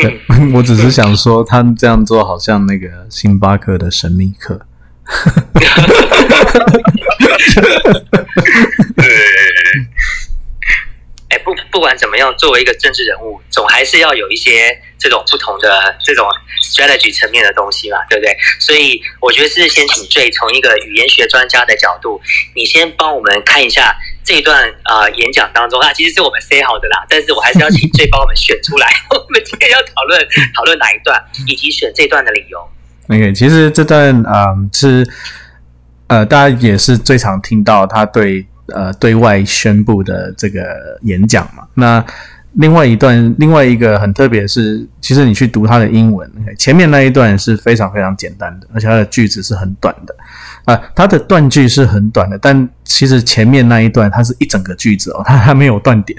[0.02, 4.60] 嗯，我只是想说，他这样做好像那个星巴克的神秘客。
[8.94, 9.06] 对。
[11.30, 16.26] 哎，不，不管怎么样，作为一个政治人物，总还是要有一些这种不同的这种
[16.62, 18.36] strategy 层面的东西嘛，对不对？
[18.58, 22.20] 所以我觉得是先请最从一个语言学专家的角度，
[22.54, 30.20] 你先帮我们看一下这一段啊演讲当中啊，其实是我们 say 好的啦，但是我还是要请最帮我们选出来， 我们今天要讨论
[30.54, 32.58] 讨论哪一段，以及选这段的理由。
[33.08, 35.08] OK，其实这段啊是
[36.08, 38.46] 呃，大家也是最常听到他对。
[38.74, 42.04] 呃，对外宣布的这个演讲嘛，那
[42.58, 46.28] 另外一段，另外一个很特别是，其实你去读它的英文，
[46.58, 50.14] 前面那一段是非常非常简单的，而且它的句子是很短的
[50.64, 56.18] 啊，它的断句是很短的，但其实前面那一段它是一整个句子哦，它它 没有断点，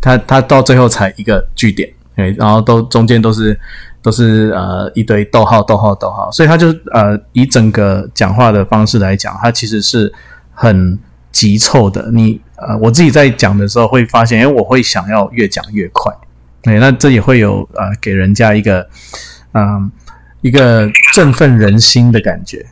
[0.00, 3.58] 它它到最后才一个句点，哎，然后都中间都是
[4.00, 10.12] 都是呃一堆逗号逗号逗号，所以它就呃以整个讲话的方式来讲，它其实是
[10.54, 10.98] 很。
[11.34, 16.12] 急凑的，你呃，我自己在讲的时候会发现，哎，我会想要越讲越快，
[16.62, 18.88] 对，那这也会有呃，给人家一个
[19.52, 19.90] 嗯，
[20.40, 22.66] 一个振奋人心的感觉。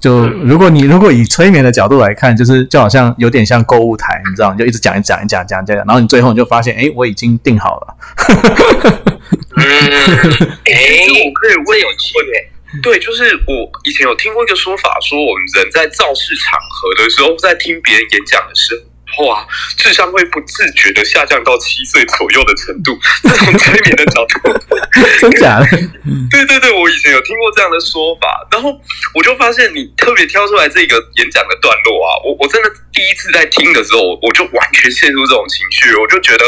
[0.00, 7.96] 就如果你如果以催眠的角度来看，就是就好像有点像购物台，你知道，你就一直讲一讲一讲讲讲，然后你最后你就发现，哎，我已经定好了。
[9.56, 10.72] 嗯，哎，
[11.10, 12.57] 我可以问有趣哎。
[12.82, 18.87] 对，就是我以前有听过一个说法，说我们人在造势场合的时候，在听别人演讲的时候
[19.24, 19.44] 哇，
[19.76, 22.96] 智商会不自觉的下降到七岁左右的程度。
[23.24, 24.52] 这种催眠的角度，
[25.18, 25.66] 真假的？
[26.30, 28.70] 对对对，我以前有听过这样的说法，然后
[29.14, 36.44] 我就发现你特别挑出来这个演讲的段落啊，我我真的第一次在听的时候，我就完全陷入这种情绪，我就觉得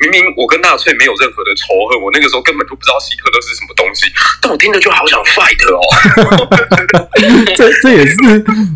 [0.00, 4.06] 明明我跟纳粹没有任何的仇恨，我那个时候根本就不知道希特勒是什么东西，
[4.40, 5.80] 但我听着就好想 fight 哦。
[7.56, 8.16] 这这也是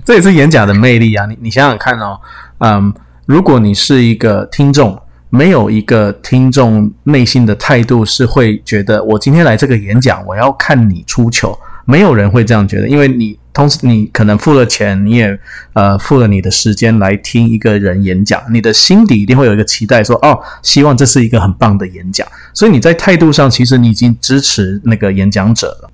[0.04, 1.24] 这也是演讲的魅力啊！
[1.26, 2.20] 你你想想看哦，
[2.60, 2.92] 嗯，
[3.28, 4.98] 如果你是一个听众，
[5.28, 11.54] 没有一个听众内心的态度是会觉得我今天来这个演讲，我要看你出糗，
[11.84, 15.38] 没有人会这样觉得，因为你同时你可能付了钱，你也
[15.74, 25.90] 呃付了你的时间来听一个人演讲，你的心底一定会有一个期待，说哦，希望这是一个很棒的演讲，所以你在态度上其实你已经支持那个演讲者了。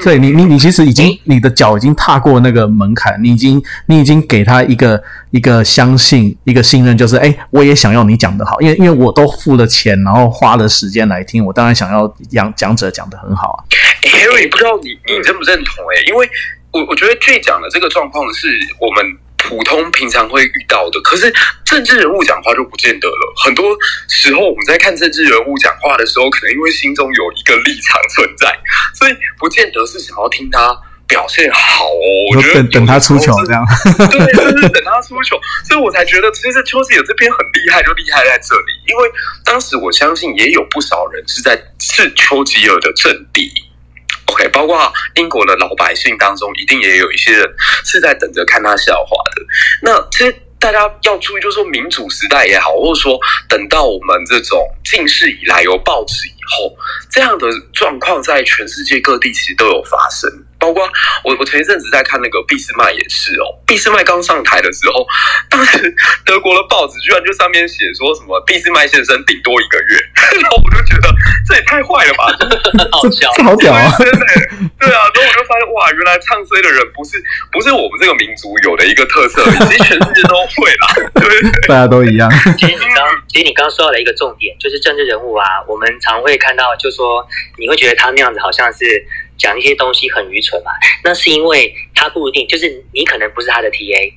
[0.00, 13.58] 嗯，对你，你你其实已经你的脚已经踏过那个门槛，你已经你已经给他一个一个相信一个信任，就是哎，我也想要你讲的好，因为因为我都付了钱，然后花了时间来听，我当然想要讲讲者讲的很好啊。
[14.02, 16.04] Harry，不知道你你认不认同、欸？
[16.08, 16.28] 因为
[16.72, 18.48] 我我觉得最讲的这个状况是
[18.80, 21.30] 我们普通平常会遇到的，可是
[21.64, 23.34] 政治人物讲话就不见得了。
[23.44, 23.76] 很多
[24.08, 28.58] 时候我们在看政治人物讲话的时候，可能因为心中有一个立场存在，
[28.94, 30.74] 所以不见得是想要听他
[31.06, 32.34] 表现好哦。
[32.34, 33.62] 我觉得等等他出糗这样，
[34.10, 35.38] 对，就是等他出糗，
[35.68, 39.10] 所以我才觉得其实丘吉尔这边很厉害，就厉害在这里，因为
[39.44, 43.52] 当时我相信也有不少人是在是丘吉尔的政敌。
[44.26, 47.54] OK，包括英国的老百姓当中，一定也有一些人
[47.84, 49.42] 是在等着看他笑话的。
[49.82, 53.18] 那其实大家要注意，就是说民主时代也好，或者说
[53.48, 56.76] 等到我们这种近世以来有报纸以后，
[57.10, 60.43] 这样的状况在全世界各地其实都有发生。
[60.64, 60.88] 包括
[61.22, 65.04] 我，我前一阵子在看那个俾斯麦也是哦，俾斯麦刚上台的时候，
[65.50, 65.76] 当时
[66.24, 70.00] 德国的报纸居然就上面写说什么俾斯麦先生顶多一个月，
[70.40, 71.12] 然后我就觉得
[71.46, 72.32] 这也太坏了吧，
[72.80, 73.28] 很好笑。
[73.36, 73.92] 这好屌啊！
[74.80, 77.20] 对啊，然后我就发现哇，原来唱衰的人不是
[77.52, 81.28] 不是我们这个民族有的一个特色，其实全世界都会啦，对。
[81.68, 82.30] 大家都一样。
[82.56, 87.20] 其实你刚，其实你刚说到了一个重点，就是政治人物啊，我们常会看到，就说
[87.58, 88.84] 你会觉得他那样子好像是
[89.36, 90.70] 讲一些东西很愚蠢嘛，
[91.02, 94.12] 那是因为他不一定，就是你可能不是他的 TA，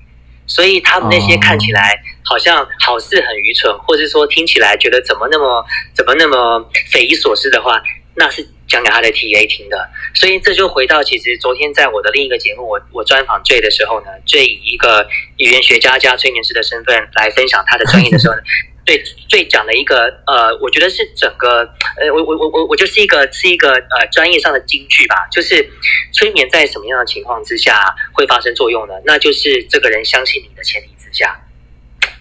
[0.45, 7.81] 所以他们那些看起来好像好似很愚蠢，或者说听起来觉得怎么那么怎么那么匪夷所思的话，
[8.15, 9.89] 那是讲给他的 TA 听的。
[10.13, 15.07] 所以这就回到，其实昨天在我的另一个节目，我我专访 J 的时候呢，J 以一个
[15.37, 18.41] 语言学家加催眠师的身份来分享他的专业的时候呢，
[18.87, 21.59] 最最讲的一个呃，我觉得是整个
[21.99, 25.69] 呃，我我我我我就是一个是一个呃专业上的金句吧，就是
[26.13, 28.93] 催眠在什么样的情况之下会发生作用呢？
[29.03, 31.37] 那就是这个人相信你的前提之下。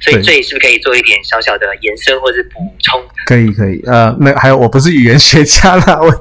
[0.01, 3.01] 所以对这里是不是可以做一点小小的延伸或是补充？
[3.27, 6.13] 可以可以，呃，那还有我不是语言学家啦，我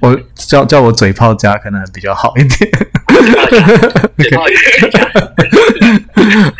[0.08, 2.70] 我叫叫我嘴炮家可能比较好一点。
[4.18, 5.10] 嘴炮语言学家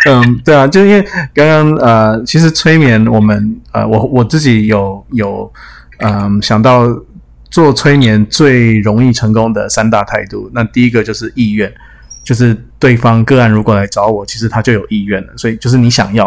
[0.10, 1.02] 嗯，对啊，就因为
[1.32, 5.50] 刚刚呃，其实催眠我们呃，我我自己有有
[5.98, 6.86] 嗯想到
[7.50, 10.50] 做催眠最容易成功的三大态度。
[10.52, 11.72] 那第一个就是意愿，
[12.24, 16.26] 就是对方个案如果来找我，其实他就有意愿了，所以就是你想要。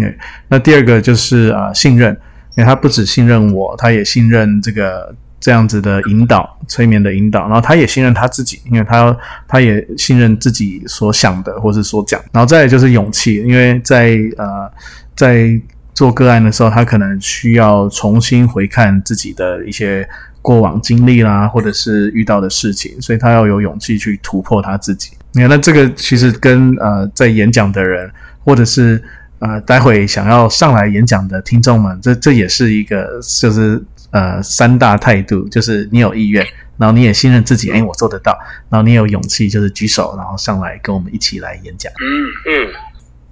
[0.00, 0.12] 嗯，
[0.48, 2.10] 那第二个就是啊、呃信任，
[2.56, 9.14] 因为他不只信任我，他也信任这个这样子的引导，催眠的引导，然后他也信任他自己，因为他
[9.46, 14.72] 他也信任自己所想的或是所讲，然后再来就是勇气，因为在呃
[15.14, 15.60] 在
[15.92, 20.08] 做个案的时候，他可能需要重新回看自己的一些
[20.44, 25.12] 过往经历啦，或者是遇到的事情，所以他要有勇气去突破他自己。
[25.32, 28.10] 你看，那这个其实跟呃在演讲的人，
[28.44, 29.02] 或者是
[29.38, 38.38] 呃待会想要上来演讲的听众们，这这也是一个就是呃三大态度，就是你有意愿，然后你也信任自己，哎，我做得到，
[38.68, 41.90] 然后你有勇气，就是举手，然后上来跟我们一起来演讲。
[41.94, 42.04] 嗯，
[42.52, 42.74] 嗯，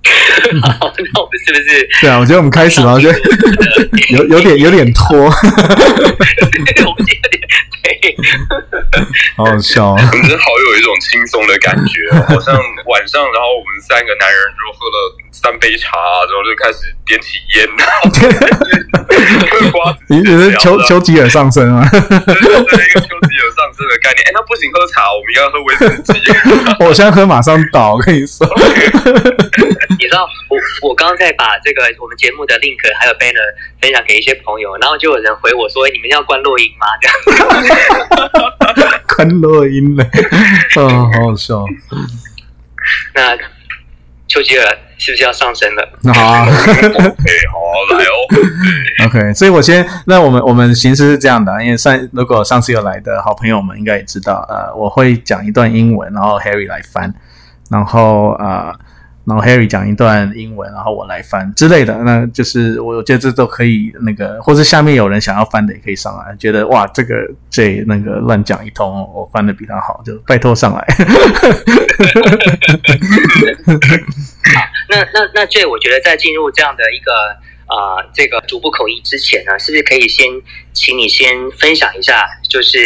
[0.63, 1.89] 好，那我们是不是？
[2.01, 3.19] 对啊，我觉得我们开始吧，我觉得
[4.11, 5.33] 有有点有点拖， 我们
[6.41, 6.65] 有点
[7.83, 8.17] 对，
[9.37, 9.97] 好好笑、哦。
[9.97, 12.55] 我们真的好有一种轻松的感觉，好像
[12.87, 14.97] 晚上，然后我们三个男人就喝了
[15.31, 15.97] 三杯茶，
[16.29, 18.11] 然后就开始点起烟，然后
[19.49, 21.89] 嗑瓜子，你你是丘丘吉尔上身啊？
[21.91, 24.23] 对对一个丘吉尔上身的概念。
[24.27, 26.13] 哎，那不行，喝茶，我们应该喝威士忌。
[26.85, 28.47] 我现在喝马上倒，我跟你说。
[29.99, 30.57] 你知道，我
[30.89, 33.43] 我刚刚在把这个我们节目的 link 还有 banner
[33.81, 40.05] 分享给一些朋友，然后就有人回我说：“你们要关录音吗？”这样， 关录音了，
[40.77, 41.65] 哦，好好笑。
[43.15, 43.37] 那
[44.27, 45.89] 丘吉尔是不是要上身了？
[46.03, 46.57] 那好啊 OK，
[47.53, 49.07] 好啊，来哦。
[49.07, 57.13] ，OK，所以我先，那我们我们形式是这样的，因为上如果上次有来的好朋友们应该也知道，呃，我会讲一段英文，然后 Harry 来翻，
[57.71, 58.75] 然后呃，
[59.25, 67.15] 然后 Harry 讲一段英文，然后我来翻之类的，那就是我觉得这都可以那个，或者下面有人想要翻的也可以上来，觉得哇这个
[67.49, 70.87] 这那个乱讲一通，我翻的比他好，就拜托上来。
[74.89, 77.13] 那那那这我觉得在进入这样的一个
[77.69, 80.27] 呃这个逐步口译之前呢，是不是可以先
[80.73, 82.79] 请你先分享一下，就是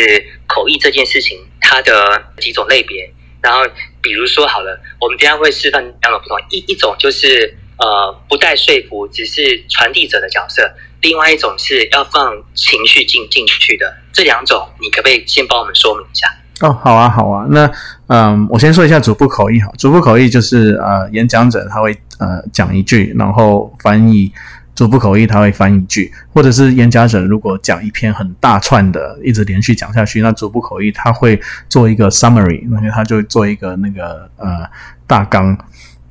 [0.47, 1.93] 口译这件事情它的
[2.39, 3.11] 几种类别，
[3.41, 3.61] 然后
[4.07, 10.63] 比如说好了，我们等下会示范两种不同，一一种就是呃不带说服，只是传递者的角色，
[11.01, 16.29] 另外一种是要放情绪进进去的，这两种你可不可以先帮我们说明一下？
[16.61, 17.45] 哦，好啊，好啊。
[17.51, 17.69] 那
[18.07, 19.71] 嗯，我先说一下逐步口译哈。
[19.77, 24.33] 逐步口译就是呃，演讲者他会呃讲一句，然后翻译
[24.77, 34.65] 逐步口译他会翻一句，或者是演讲者如果讲一篇很大串的，一直连续讲下去，那逐步口译他会做一个 summary，那他就做一个那个呃
[35.09, 35.59] 大纲。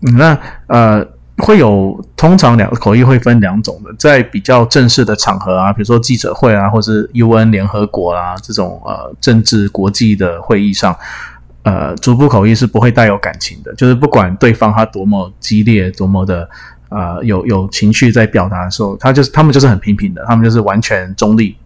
[0.01, 0.38] 那
[0.68, 1.07] 呃。
[1.39, 10.95] 会有通常两口译会分两种的，在比较正式的场合啊，比如说记者会啊，或是 UN 联合国啊这种呃政治国际的会议上，
[11.63, 16.49] 呃，逐步口译是不会带有感情的，就是不管对方他多么激烈，多么的
[16.96, 21.58] 呃有有情绪在表达的时候，他就是他们就是很平平的，他们就是完全中立。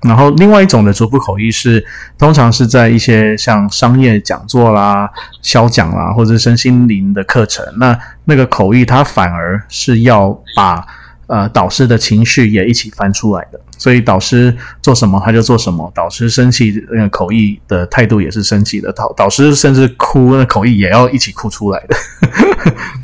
[0.00, 1.84] 然后另外一种的逐步口译是，
[2.16, 5.10] 通常是在一些像商业讲座啦、
[5.42, 10.86] 销讲啦，或者身心灵的课程，那那个口译它反而是要把
[11.26, 21.96] 呃导师的情绪也一起翻出来的，所以导师做什么他就做什么，导师生气，那个口译的态度也是生气的，导导师甚至哭，那口译也要一起哭出来的。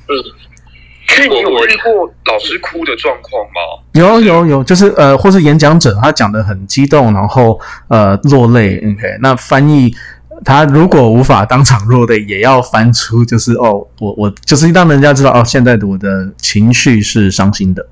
[1.14, 3.60] 所以你有遇过老师哭的状况吗？
[3.92, 9.94] 有有有，就是呃，或是演讲者他讲的很激动，然后呃落泪，OK，那翻译
[10.44, 17.86] 他如果无法当场落泪，也要翻出就是哦，我我就是让人家知道哦，现在的我的情绪是伤心的。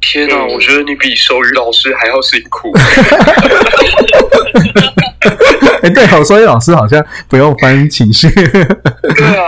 [0.00, 2.72] 天哪，我觉得你比手语老师还要辛苦。
[5.82, 8.28] 哎，对哦，所以老师好像不用翻情绪。
[8.34, 9.44] 对啊，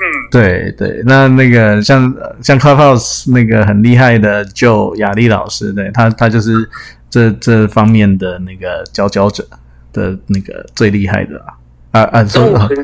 [0.00, 6.68] 嗯，对对，那那个像像 Clubhouse 那个很厉害的就雅丽老师，对他他就是
[7.10, 9.44] 这这方面的那个佼佼者
[9.92, 11.44] 的那个最厉害的
[11.90, 12.24] 啊啊啊，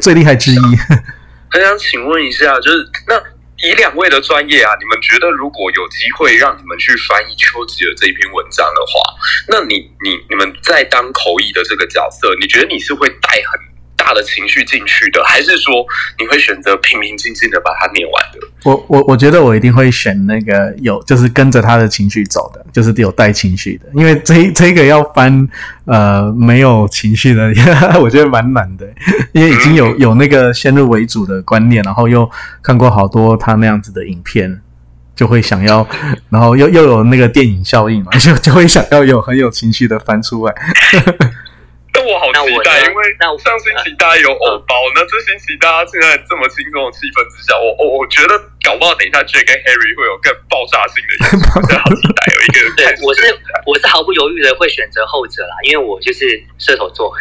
[0.01, 0.59] 最厉害之一。
[1.51, 3.15] 很想请问一下，就是那
[3.63, 9.15] 以两位的专业啊，你们觉得如果有机会让你们去翻译丘吉尔这一篇文章的话，
[9.49, 13.61] 那你你你们在当口译的这个角色，你觉得你是会带很
[14.05, 15.73] 大的情绪进去的，还是说
[16.19, 18.39] 你会选择平平静静的把它念完的？
[18.65, 25.49] 我我我觉得我一定会选那个有就是跟着他的情绪走的，就是有带情绪的，因为这一这个要翻
[25.87, 27.51] 呃没有情绪的，
[28.01, 28.87] 我觉得蛮难的，
[29.33, 32.31] 因为已经有有那个先入为主的观念，然后又
[32.63, 34.61] 看过好多他那样子的影片，
[35.17, 35.87] 就会想要，
[36.29, 40.55] 然后又又有那个电影效应嘛，就就会想要有很有情绪的翻出来。
[42.05, 51.13] 但我好期待，因为那我上星期大家有偶包，那这星期大家现在这么轻松的气氛之下，我我我觉得搞不好等一下 J 跟 Harry 会有更爆炸性的
[51.81, 53.23] 好期待有一个对，我是
[53.65, 57.13] 我是毫不犹豫的会选择后者啦，因为我就是射手座。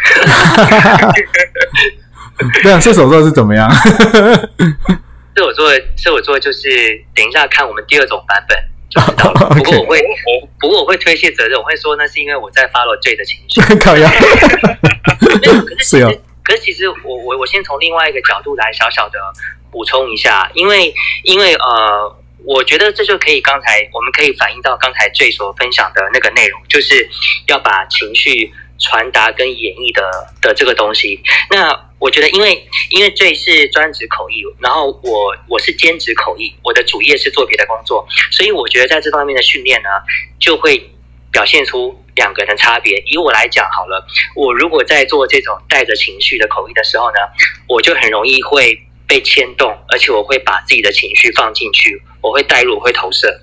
[2.63, 3.69] 对啊，射手座是怎么样？
[5.35, 6.67] 射手座，射手座就是
[7.15, 8.57] 等一下看我们第二种版本
[9.55, 13.61] 不过我会， 我不过我会推卸责任，我会说那是因为我在 follow J 的情绪。
[13.79, 14.11] 靠呀，
[15.19, 19.17] 可是可是其实我我我先从另外一个角度来小小的
[19.71, 22.15] 补充一下，因为因为呃，
[22.45, 27.09] 我觉得这就可以刚才我们可以反映到刚才 J 所分享的那个内容，就是
[27.47, 28.51] 要把情绪
[28.83, 30.01] 传达跟演绎的
[30.41, 31.19] 的这个东西。
[31.49, 39.87] 那我觉得，因为因为这是专职口译，然后我我是兼职口译，我的主业是做别的工作，所以我觉得在这方面的训练呢，
[40.37, 40.91] 就会
[41.31, 43.01] 表现出两个人的差别。
[43.07, 44.05] 以我来讲好了，
[44.35, 47.15] 我如果在做这种带着情绪的口译的时候呢，
[47.69, 48.77] 我就很容易会
[49.07, 53.39] 被牵动，而且我会把自己的情绪放进去，我会带入，我会投射，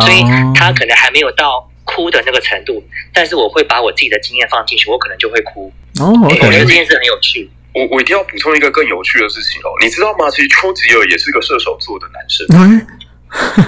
[0.00, 1.67] 所以哦他可能还没有到
[1.98, 2.80] 哭的那个程度，
[3.12, 5.72] 但是我会把我自己的经验放进去，我可能就会哭。
[5.98, 7.50] 哦我觉得这件事很有趣。
[7.74, 10.30] 我我一定要补充一个更有趣的事情哦，你知道吗？
[10.30, 12.46] 其实丘吉尔也是个射手座的男生。
[12.54, 12.86] 嗯，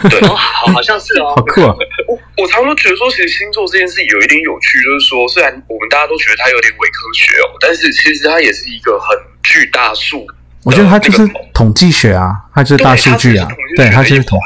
[0.09, 1.43] 对，哦，好，好像是哦 好。
[1.43, 1.74] 酷啊！
[2.09, 10.26] 我我常常觉得说，其实星座这件事有一点有趣，就是说，虽然我们大家都觉得它有点伪科学哦，但是其实它也是一个很巨大数
[10.64, 14.39] 我觉得它就是统计学啊，它就是大数据啊，对，它就是统，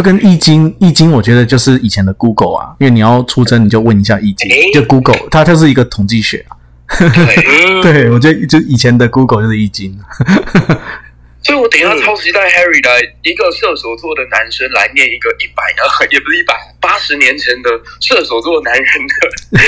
[0.00, 6.56] 就跟易经，易经我觉得就是以前的 Google 啊，因为你要出征，你就问一下易经，就 Google，它就是一个统计学啊。
[7.84, 9.92] 对，我觉得就以前的 Google 就是易经。
[11.44, 17.68] 所以我等一下超级带 Harry 来一个射手座的男生来念一个一百年，也不是一百八十年前的
[18.00, 19.60] 射手座男人的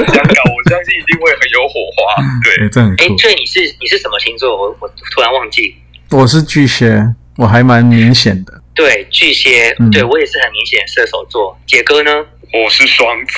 [0.08, 2.24] 讲稿，我相信一定会很有火花。
[2.40, 4.56] 对，这很哎，这你是你是什么星座？
[4.56, 5.76] 我我突然忘记。
[6.08, 8.63] 我是巨蟹，我还蛮明显的。
[8.74, 11.56] 对，巨蟹，对我也是很明显射手座。
[11.66, 12.10] 杰哥呢？
[12.52, 13.32] 我是双子。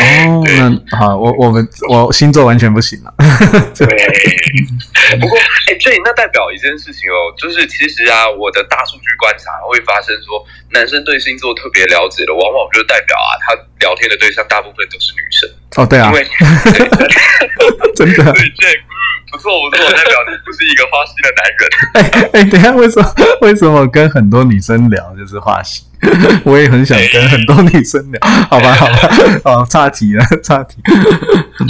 [0.00, 3.14] 哦，那好，我我们我星座完全不行了。
[3.76, 3.86] 对，
[5.20, 5.38] 不过
[5.68, 15.48] 哎，这那代表一件事情哦，就是其实啊，我的大数据观察会发生说，男生对星座特别了解的，往往就代表啊，他聊天的对象大部分都是女生。
[15.76, 16.26] 哦，对啊，因为
[17.96, 18.91] 真的，对这嗯
[19.32, 21.60] 不错不错，代表你不是一个花心的男人。
[21.96, 25.86] 哎哎，等下为什么为什么跟很多女生聊就是花心？
[26.44, 28.20] 我也很想跟很多女生聊，
[28.50, 29.08] 好吧， 好吧，
[29.44, 30.76] 哦，岔题了，岔题。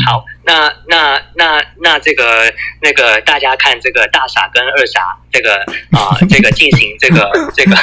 [0.07, 2.51] 好，那那那那这个
[2.81, 5.57] 那个大家看这个大傻跟二傻这个
[5.93, 7.77] 啊，这个进行这个这个，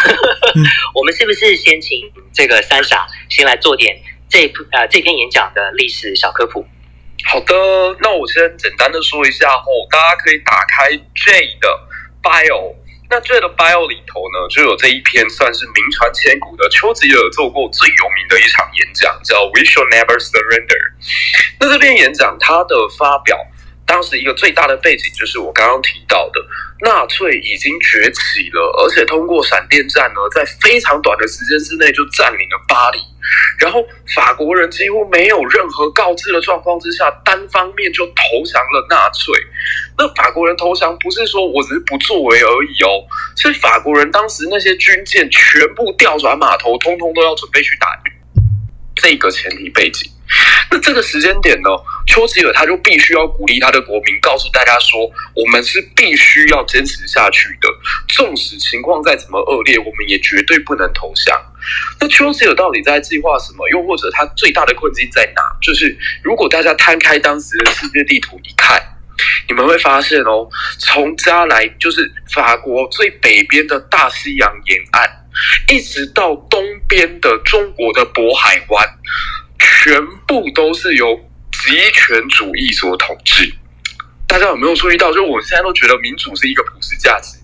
[0.95, 2.01] 我们是不是先请
[2.33, 3.95] 这个三傻先来做点
[4.27, 6.65] 这呃这篇演讲的历史小科普？
[7.25, 7.53] 好的，
[7.99, 11.67] 那我先简单的说一下哦，大家可以打开 J 的
[12.23, 12.75] Bio。
[13.11, 20.93] 那这的 bio 里头呢，就有这一篇算是名传千古的丘吉尔做过最有名的一场演讲，叫 We shall never surrender。
[21.59, 23.35] 那这篇演讲它的发表，
[23.83, 26.39] 当时一个最大的背景就是我刚刚提到的，
[26.81, 32.99] 纳粹已经崛起了，而且通过闪电战呢，在非常短的时间之内就占领了巴黎。
[33.59, 39.33] 然后法国人几乎没有任何告知的状况之下，单方面就投降了纳粹。
[39.97, 43.03] 那法国人投降不是说我只是不作为而已哦，
[43.35, 47.87] 是法国人当时那些军舰全部调转码头，通通都要准备去打。
[48.95, 50.11] 这个前提背景，
[50.71, 51.69] 那这个时间点呢，
[52.09, 54.99] 丘吉尔他就必须要鼓励他的国民，告诉大家说，
[55.35, 57.69] 我们是必须要坚持下去的，
[58.07, 61.39] 纵使情况再怎么恶劣，我们也绝对不能投降。
[62.01, 63.69] 那丘吉尔到底在计划什么？
[63.69, 65.41] 又或者他最大的困境在哪？
[65.61, 68.81] 就是如果大家摊开当时的世界地图一看，
[69.47, 70.49] 你们会发现哦，
[70.79, 75.07] 从加来就是法国最北边的大西洋沿岸，
[75.67, 78.87] 一直到东边的中国的渤海湾，
[79.59, 81.28] 全部都是由
[81.63, 83.53] 极权主义所统治。
[84.27, 85.11] 大家有没有注意到？
[85.11, 87.37] 就我现在都觉得民主是一个普世价值，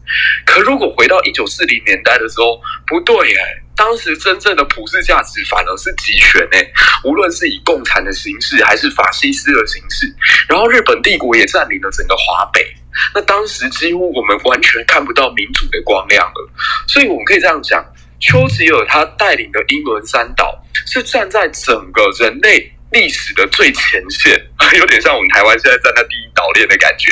[0.45, 3.61] 可如果回到一九四零年代的时候，不对哎。
[3.78, 6.72] 当时真正的普世价值反而是集权诶，
[7.03, 10.07] 无论是以共产的形式还是法西斯的形式，
[10.47, 12.66] 然后日本帝国也占领了整个华北。
[13.13, 16.49] 那当时几乎我们完全看不到民主的光亮了。
[16.88, 17.86] 所以我们可以这样讲，
[18.22, 24.41] 丘吉尔他带领的英伦三岛是站在整个人类历史的最前线，
[24.77, 27.11] 有点像我们台湾现在站在第一岛链的感觉，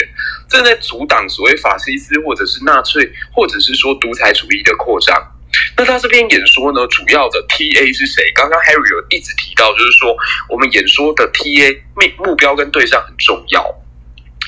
[0.50, 5.30] 正在阻挡所谓法西斯或者是纳粹或者是说独裁主义的扩张。
[5.78, 8.32] 那他这边演说呢，主要的 T A 是谁？
[8.34, 10.16] 刚刚 Harry 有一直提到，就是说
[10.50, 13.64] 我们演说的 T A 目目标跟对象很重要。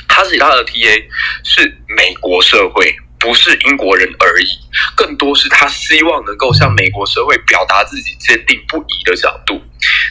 [0.08, 1.10] 他是他的 T A
[1.44, 2.96] 是美国社会，
[3.26, 4.48] 不是英国人而已，
[4.96, 9.60] 更多是他希望能够向美国社会表达自己坚定不移的角度。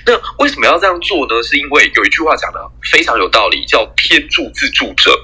[0.05, 1.41] 那为什么要这样做呢？
[1.45, 2.61] 是因为有一句话讲的
[2.91, 5.17] 非常有道理，叫天助自助者。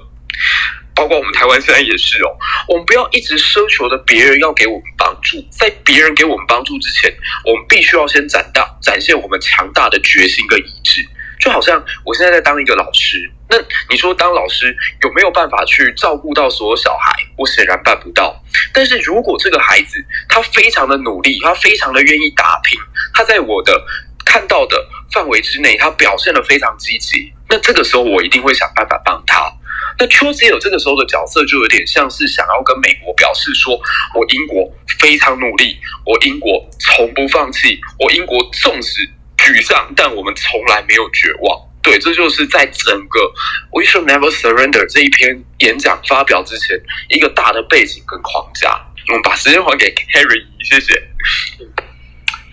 [0.95, 2.31] 包括我们台湾现在也是哦，
[2.69, 7.13] 我们不要一直奢求的别人要给我们帮助，在别人给我们帮助之前，
[7.45, 11.05] 我们必须要先展大展现我们强大的决心跟意志。
[11.41, 17.13] 就好像我现在在当一个老师，那你说当老师有没有办法去照顾到所有小孩？
[17.37, 18.41] 我显然办不到。
[18.73, 22.79] 但是如果这个孩子他非常的努力，他非常的愿意打拼，
[23.13, 23.85] 他在我的
[24.25, 24.77] 看到的
[25.13, 29.53] 范围之内，他表现的非常积极，那这个时候我一定会想办法帮他。
[29.99, 33.75] 那丘吉尔这个时候的角色就有点像是想要跟美国表示说，
[34.15, 35.77] 我英国非常努力，
[36.07, 39.03] 我英国从不放弃，我英国纵使
[39.37, 41.70] 沮丧，但我们从来没有绝望。
[41.83, 43.19] 对，这就是在整个
[43.73, 46.79] We should never surrender 这一篇演讲发表之前
[47.09, 48.69] 一个大的背景跟框架。
[49.09, 51.03] 我们把时间还给 Harry，谢谢。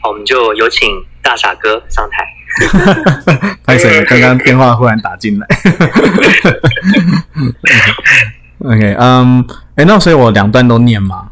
[0.01, 0.89] 好，我们就有请
[1.21, 2.25] 大傻哥上台。
[3.63, 4.03] 拍谁？
[4.05, 5.45] 刚刚电话忽然打进来。
[8.59, 11.29] OK，嗯，哎，那所以我两段都念吗？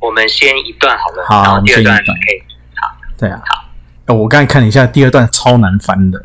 [0.00, 2.42] 我们先一段好了，好，第二段可以。
[2.76, 3.40] 好，对啊。
[3.46, 3.63] 好，
[4.06, 6.20] 哦我刚才看了一下，第二段超难翻的。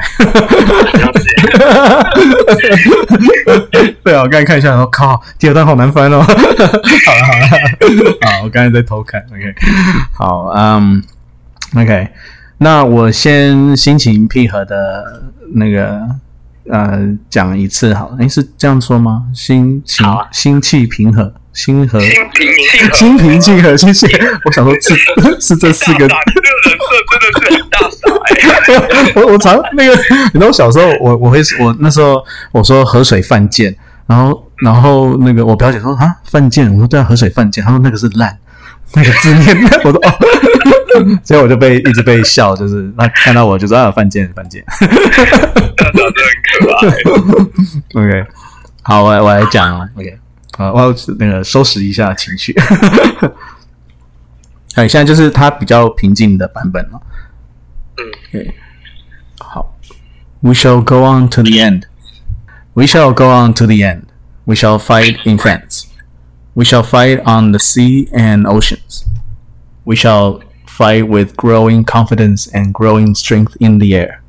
[4.03, 6.19] 对啊，我刚才看一下，然后靠，第二段好难翻哦。
[6.23, 7.49] 好了好了，
[8.21, 9.21] 好，我刚才在偷看。
[9.31, 9.55] OK，
[10.13, 11.01] 好，嗯
[11.75, 12.09] ，OK，
[12.57, 15.23] 那我先心情平和的
[15.55, 16.01] 那个
[16.69, 16.99] 呃
[17.29, 18.17] 讲一次好了。
[18.19, 19.23] 诶，是这样说吗？
[19.33, 22.95] 心情、啊心气平和，心和心平气和。
[22.97, 24.07] 心平气和，谢谢。
[24.43, 24.95] 我想说是
[25.39, 26.07] 是这四个
[27.19, 29.95] 的是很大傻哎、 我我常那个，
[30.33, 33.75] 你知道我小时候我我会我那时候我说河水犯贱，
[34.07, 38.37] 然后然后那个我表姐说啊犯贱，我说对啊河水犯贱，她说那个是烂，
[38.93, 40.13] 那个字念， 我说哦，
[41.23, 44.63] 所以我就被一直被笑，就是那看到我就说啊犯贱犯贱
[45.75, 48.01] 大傻真的很可爱。
[48.01, 48.25] OK，
[48.83, 50.17] 好，我来我来讲啊，OK，
[50.57, 52.53] 啊，我要那个收拾一下情绪，
[54.78, 57.00] 哎，现在就是它比较平静的版本了。
[57.96, 58.54] 嗯，对，
[59.38, 59.74] 好，
[60.40, 61.84] We shall go on to the end.
[62.74, 64.04] We shall go on to the end.
[64.44, 65.84] We shall fight in France.
[66.54, 69.04] We shall fight on the sea and oceans.
[69.84, 74.22] We shall fight with growing confidence and growing strength in the air.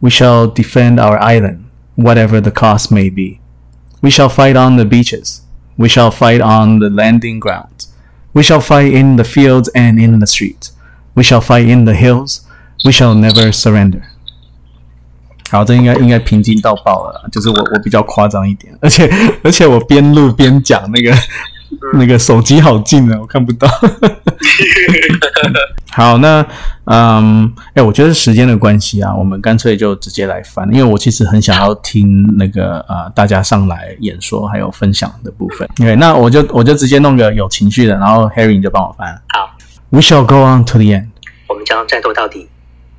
[0.00, 3.40] We shall defend our island, whatever the cost may be.
[4.02, 5.42] We shall fight on the beaches.
[5.76, 7.92] We shall fight on the landing grounds.
[8.34, 10.70] We shall fight in the fields and in the streets.
[11.14, 12.42] We shall fight in the hills.
[12.84, 14.02] We shall never surrender.
[15.50, 19.10] 好，这应该应该平静到爆了啦，就是我我比较夸张一点，而且
[19.42, 21.12] 而且我边录边讲，那个
[21.93, 23.67] 那个手机好近啊，我看不到。
[25.91, 26.45] 好，那
[26.85, 35.67] 嗯，哎，我觉得时间的关系啊，我们干脆就直接来翻，因为我其实很想要听那个啊、呃大家上来演说还有分享的部分。
[35.77, 39.21] 对，那我就我就直接弄个有情绪的，然后 Harry 你就帮我翻。
[39.29, 39.55] 好
[39.89, 41.07] ，We shall go on to the end.
[41.47, 42.49] 我们将战斗到底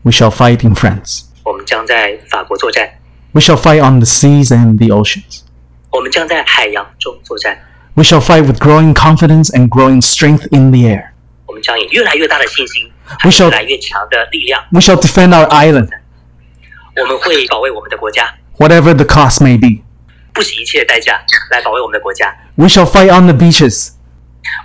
[0.02, 1.24] ，We shall fight in France.
[1.44, 2.88] 我们将在法国作战
[3.32, 5.40] ，We shall fight on the seas and the oceans.
[5.90, 7.58] 我们将在海洋中作战，
[7.95, 11.09] We shall fight with growing confidence and growing strength in the air.
[11.45, 15.89] 我们将以越来越大的信心， We 和 shall- 越来越强的力量， We shall defend our island,
[17.01, 19.83] 我们会保卫我们的国家， whatever the cost may be.
[20.33, 21.19] 不惜一切代价
[21.51, 22.33] 来保卫我们的国家。
[22.55, 23.89] We shall fight on the beaches.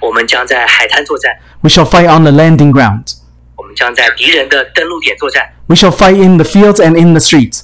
[0.00, 3.18] 我们将在海滩作战， We shall fight on the landing grounds.
[3.56, 7.62] 我们将在敌人的登陆点作战， We shall fight in the fields and in the streets.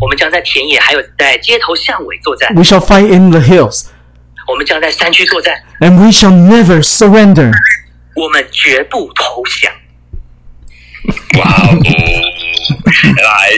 [0.00, 3.88] 我们将在田野还有在街头巷尾作战， We shall fight in the hills.
[4.51, 7.53] 我们将在山区作战，And we shall never surrender.
[8.15, 9.71] 我们绝不投降。
[11.39, 11.79] 哇哦！
[13.15, 13.49] 来，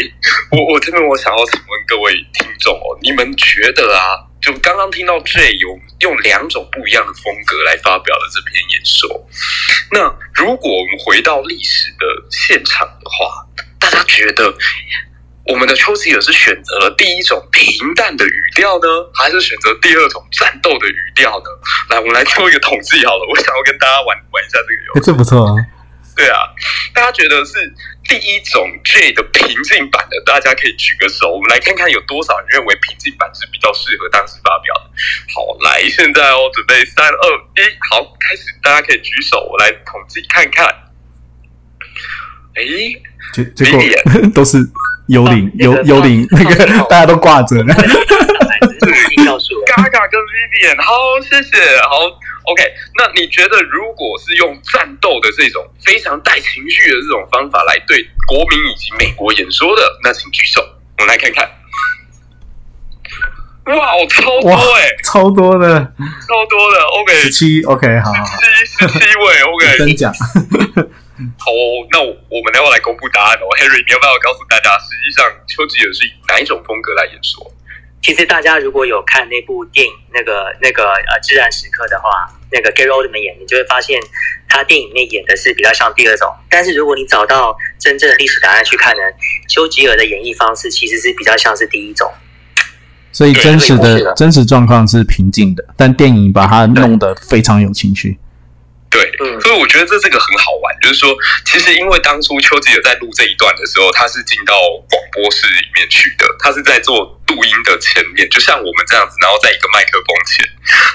[0.52, 5.68] 我我这边我想要请问各位听众哦，你们觉得啊，就刚刚听到 J 有
[6.02, 9.28] 用两种不一样的风格来发表了这篇演说，
[9.92, 13.48] 那如果我们回到历史的现场的话，
[13.80, 14.54] 大家觉得
[15.46, 21.46] 我们的丘吉尔是选择了第一种平淡的语调呢，还是选择第二种战斗的语调呢？
[21.90, 25.02] 来，我们来做一个统计好了，我想要跟大家玩玩一下这个游戏。
[25.02, 25.56] 这不错啊。
[26.16, 26.46] 对啊，
[26.94, 27.54] 大家觉得是
[28.08, 34.92] 第一种 J 的平静版的，大家可以举个手，我们来看看有多少人认为平静版是比较适合当时发表的。
[35.34, 37.28] 好，来，现在哦，准备三二
[37.58, 40.68] 一，好，开始，大家可以举手，我来统计看看。
[42.56, 43.02] 诶，
[43.34, 43.82] 结结果
[44.36, 44.60] 都是
[45.08, 47.74] 幽灵，幽幽灵，那个 大家都挂着呢。
[47.74, 51.98] 来自是告诉我，Gaga 跟 Vivian，好，谢谢，好
[52.46, 52.64] ，OK。
[52.98, 60.62] 那你觉得，如果是用战斗的这种非常带情绪的这种方法来对国民以及美国演说的，那请举手，
[60.98, 61.50] 我们来看看。
[63.66, 65.68] 哇，超多哇哎、，超多的，
[66.28, 69.78] 超多的，OK，十七，OK，好好好，七十七位，OK。
[69.78, 70.12] 真假？
[71.40, 77.40] 好哦，那我我们要来公布答案哦？Harry，你要不要告诉大家，实际上丘吉尔是以哪一种风格来演说？
[78.02, 83.98] 其实大家如果有看那部电影，那个那个呃《自然时刻》的话，那个 Gary Oldman 演，你就会发现
[84.50, 86.28] 他电影里面演的是比较像第二种。
[86.50, 89.02] 但是如果你找到真正的历史答案去看呢，
[89.48, 92.12] 丘吉尔的演绎方式其实是比较像是第一种。
[93.14, 98.18] 所以真实的真实状况是平静的，但电影把它弄得非常有情绪。
[98.94, 99.42] 对，嗯。
[99.42, 101.14] 所以我觉得这这个很好玩，就是说，
[101.44, 104.54] 其实因为当初丘吉尔在录这一段的时候，他是进到
[104.88, 110.46] 广播室里面去的，他是在做录音的前面，就像我们这样子，然后在一个麦克风前，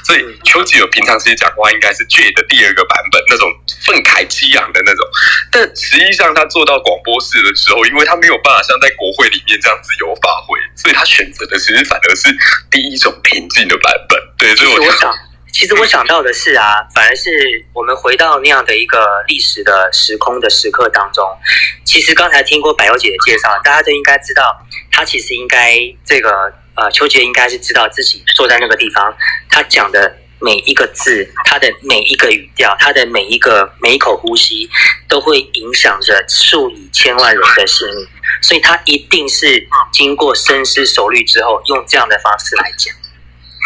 [0.07, 3.51] 所以丘吉尔平常其实讲话应该是 J 的第二个版本，那种
[3.85, 5.05] 愤慨激昂的那种，
[5.51, 12.29] 但实际上他做到广播室的时候，因为他没有办法像在国会里面这样自由发挥，所以他选择的其实反而是
[12.71, 14.19] 第一种平静的版本。
[14.39, 15.13] 对，所以我就想，
[15.53, 17.31] 其实我想到的是啊，反而是
[17.73, 21.25] 我们回到那样的一个历史的时空的时刻当中。
[21.85, 24.57] 其实刚才听过百优姐的介绍，大家都应该知道，
[24.93, 29.13] 她其实应该这个呃，秋杰应该是知道自己坐在那个地方，
[29.49, 34.71] 他讲的每一个字，他的每一个语调，他的每一个每一口呼吸，
[35.09, 38.07] 都会影响着数以千万人的性命。
[38.43, 42.95] 所以他一定是经过深思熟虑之后，用这样的方式来讲。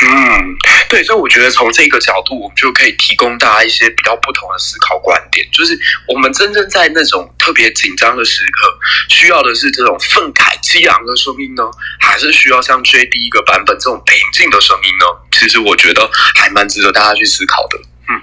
[0.05, 0.57] 嗯，
[0.89, 5.47] 对，所以我觉得从这个角度，我们就可以提供大家一些比较不同的思考观点。
[5.53, 5.79] 就是
[6.09, 8.79] 我们真正在那种特别紧张的时刻，
[9.09, 11.63] 需要的是这种愤慨激昂的声音呢，
[12.01, 15.07] 还是需要像 J 第一个版本这种平静的声音呢？
[15.31, 17.79] 其实我觉得还蛮值得大家去思考的。
[18.09, 18.21] 嗯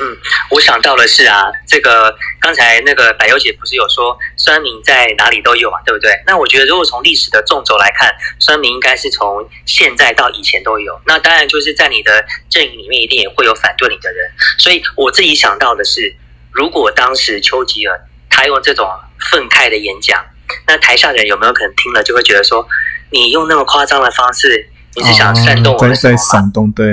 [0.00, 0.18] 嗯，
[0.50, 6.10] 我想到的是啊，这个刚才那个柏油姐不是有说酸民在哪里都有啊，对不对？
[6.26, 11.00] 那我觉得如果从历史的纵轴来看，酸民应该是从现在到以前都有。
[11.06, 14.30] 那当然就是在你的阵营里面一定也会有反对你的人。
[14.58, 16.14] 所以我自己想到的是，
[16.52, 18.86] 如果当时丘吉尔他用这种
[19.30, 20.22] 愤慨的演讲，
[20.66, 22.68] 那台下的人有没有可能听了就会觉得说，
[23.10, 26.84] 你用那么夸张的方式，你是想煽动我们在煽动对。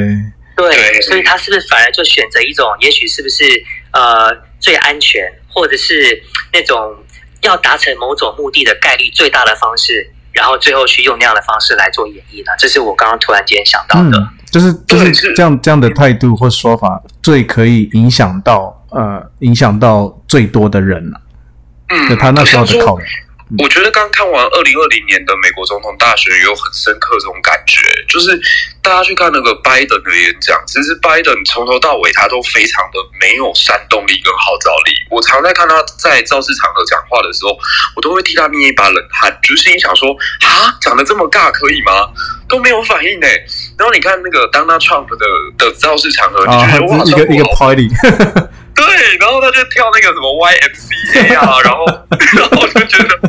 [0.56, 3.43] 对，所以他是不是反而就选择一种，也许是不是
[3.93, 6.22] 呃最安全，或者是
[6.54, 7.01] 那种
[7.42, 12.52] 要达成某种目的的概率最大的方式，然后最后去用那样的方式来做演绎呢？
[12.58, 21.22] 这是我刚刚突然间想到的，就是就是这样这样的态度或说法，最可以影响到呃影响到最多的人了。
[21.89, 23.08] 嗯，他那时候的考量。
[23.60, 28.39] 我觉得刚看完二零二零年的美国总统大选，有很深刻这种感觉，就是
[28.82, 34.91] 大家去看那个拜登的演讲，其实拜登从头到尾他都非常的没有煽动力跟号召力。
[35.10, 37.58] 我常在看他在造势场合讲话的时候，
[37.95, 40.16] 我都会替他捏一把冷汗，就是心想说
[40.47, 42.08] 啊，讲的这么尬可以吗？
[42.47, 43.28] 都没有反应呢。
[43.78, 45.26] 然后你看那个当他 Trump 的
[45.58, 47.89] 的造势场合，你觉得哇，一个一个 party。
[48.74, 48.86] 对，
[49.19, 51.86] 然后他就跳那个什么 YMCA 啊， 然后，
[52.36, 53.19] 然后我就觉得，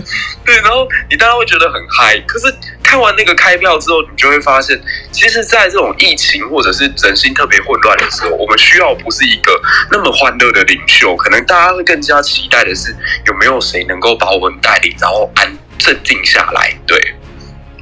[0.47, 2.19] 对，然后你当然会觉得很嗨。
[2.27, 4.81] 可是看完那个开票之后，你就会发现，
[5.11, 12.95] 其实，在这种疫情或者是人心特别混乱的时候，我们需要不是一个那么欢乐的领袖，可能大家会更加期待的是，
[13.27, 16.73] 有没有谁能够把我们带领，然后安镇定下来。
[16.87, 17.15] 对，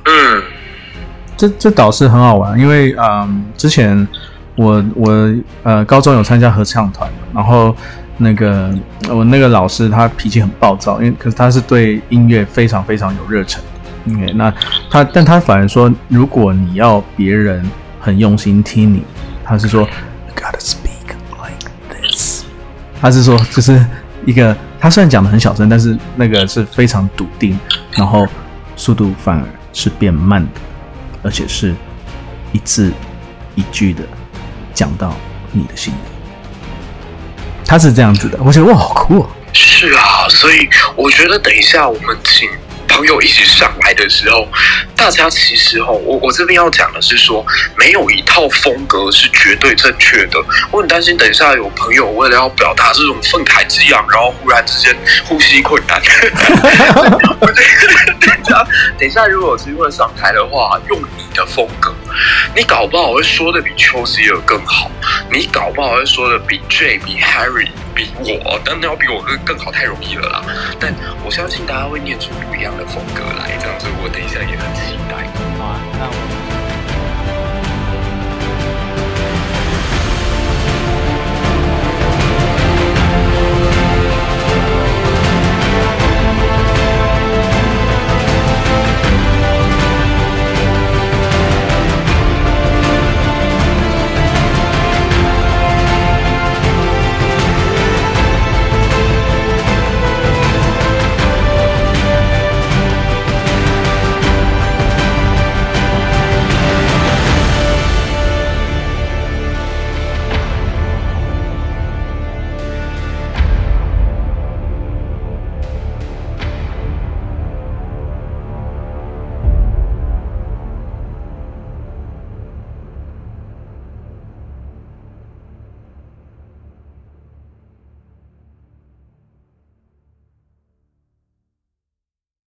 [0.07, 0.43] 嗯，
[1.37, 4.09] 这这倒是很好玩，因为嗯，之前。
[4.61, 7.75] 我我呃高中有参加合唱团，然后
[8.19, 8.71] 那个
[9.09, 13.63] 我那个老师他脾气很暴躁，因为可是他是对音乐非常非常有热忱。
[14.11, 14.53] OK，那
[14.91, 17.65] 他但他反而说，如果你要别人
[17.99, 19.03] 很用心听你，
[19.43, 19.89] 他是说
[20.37, 21.09] gotta speak
[21.39, 22.45] like this。
[23.01, 23.83] 他是说就是
[24.27, 27.59] 一个他虽然讲的很小声，但是那个是非常笃定，
[27.93, 28.27] 然后
[28.77, 30.61] 速度反而是变慢的，
[31.23, 31.75] 而且是
[32.53, 32.93] 一字
[33.55, 34.03] 一句的。
[34.81, 35.15] 讲到
[35.53, 35.99] 你的心里，
[37.67, 39.27] 他是这样子的，我觉得哇，好酷！
[39.53, 40.67] 是啊，所以
[40.97, 42.49] 我觉得等一下我们请。
[42.93, 44.49] 朋友一起上来的时候，
[44.97, 47.47] 大家其实哈，我我这边要讲的是说，
[47.79, 50.37] 没有一套风格是绝对正确的。
[50.73, 56.03] 我很担心，等一下有朋友为了要表达这种愤慨激昂，然后忽然之间呼吸困难。
[58.21, 58.67] 等一下，
[58.99, 61.95] 等一下如果有机会上台的话，用你的风格，
[62.55, 64.91] 你搞不好会说的比丘吉尔更好，
[65.33, 67.69] 你搞不好会说的比 J 比 Harry。
[67.93, 70.43] 比我，但要比我更更好太容易了啦。
[70.79, 70.95] 但
[71.25, 75.27] 我相信大家会念出不一样的风格来，这样子我等一下也很期待。
[75.59, 76.40] 好啊，那我。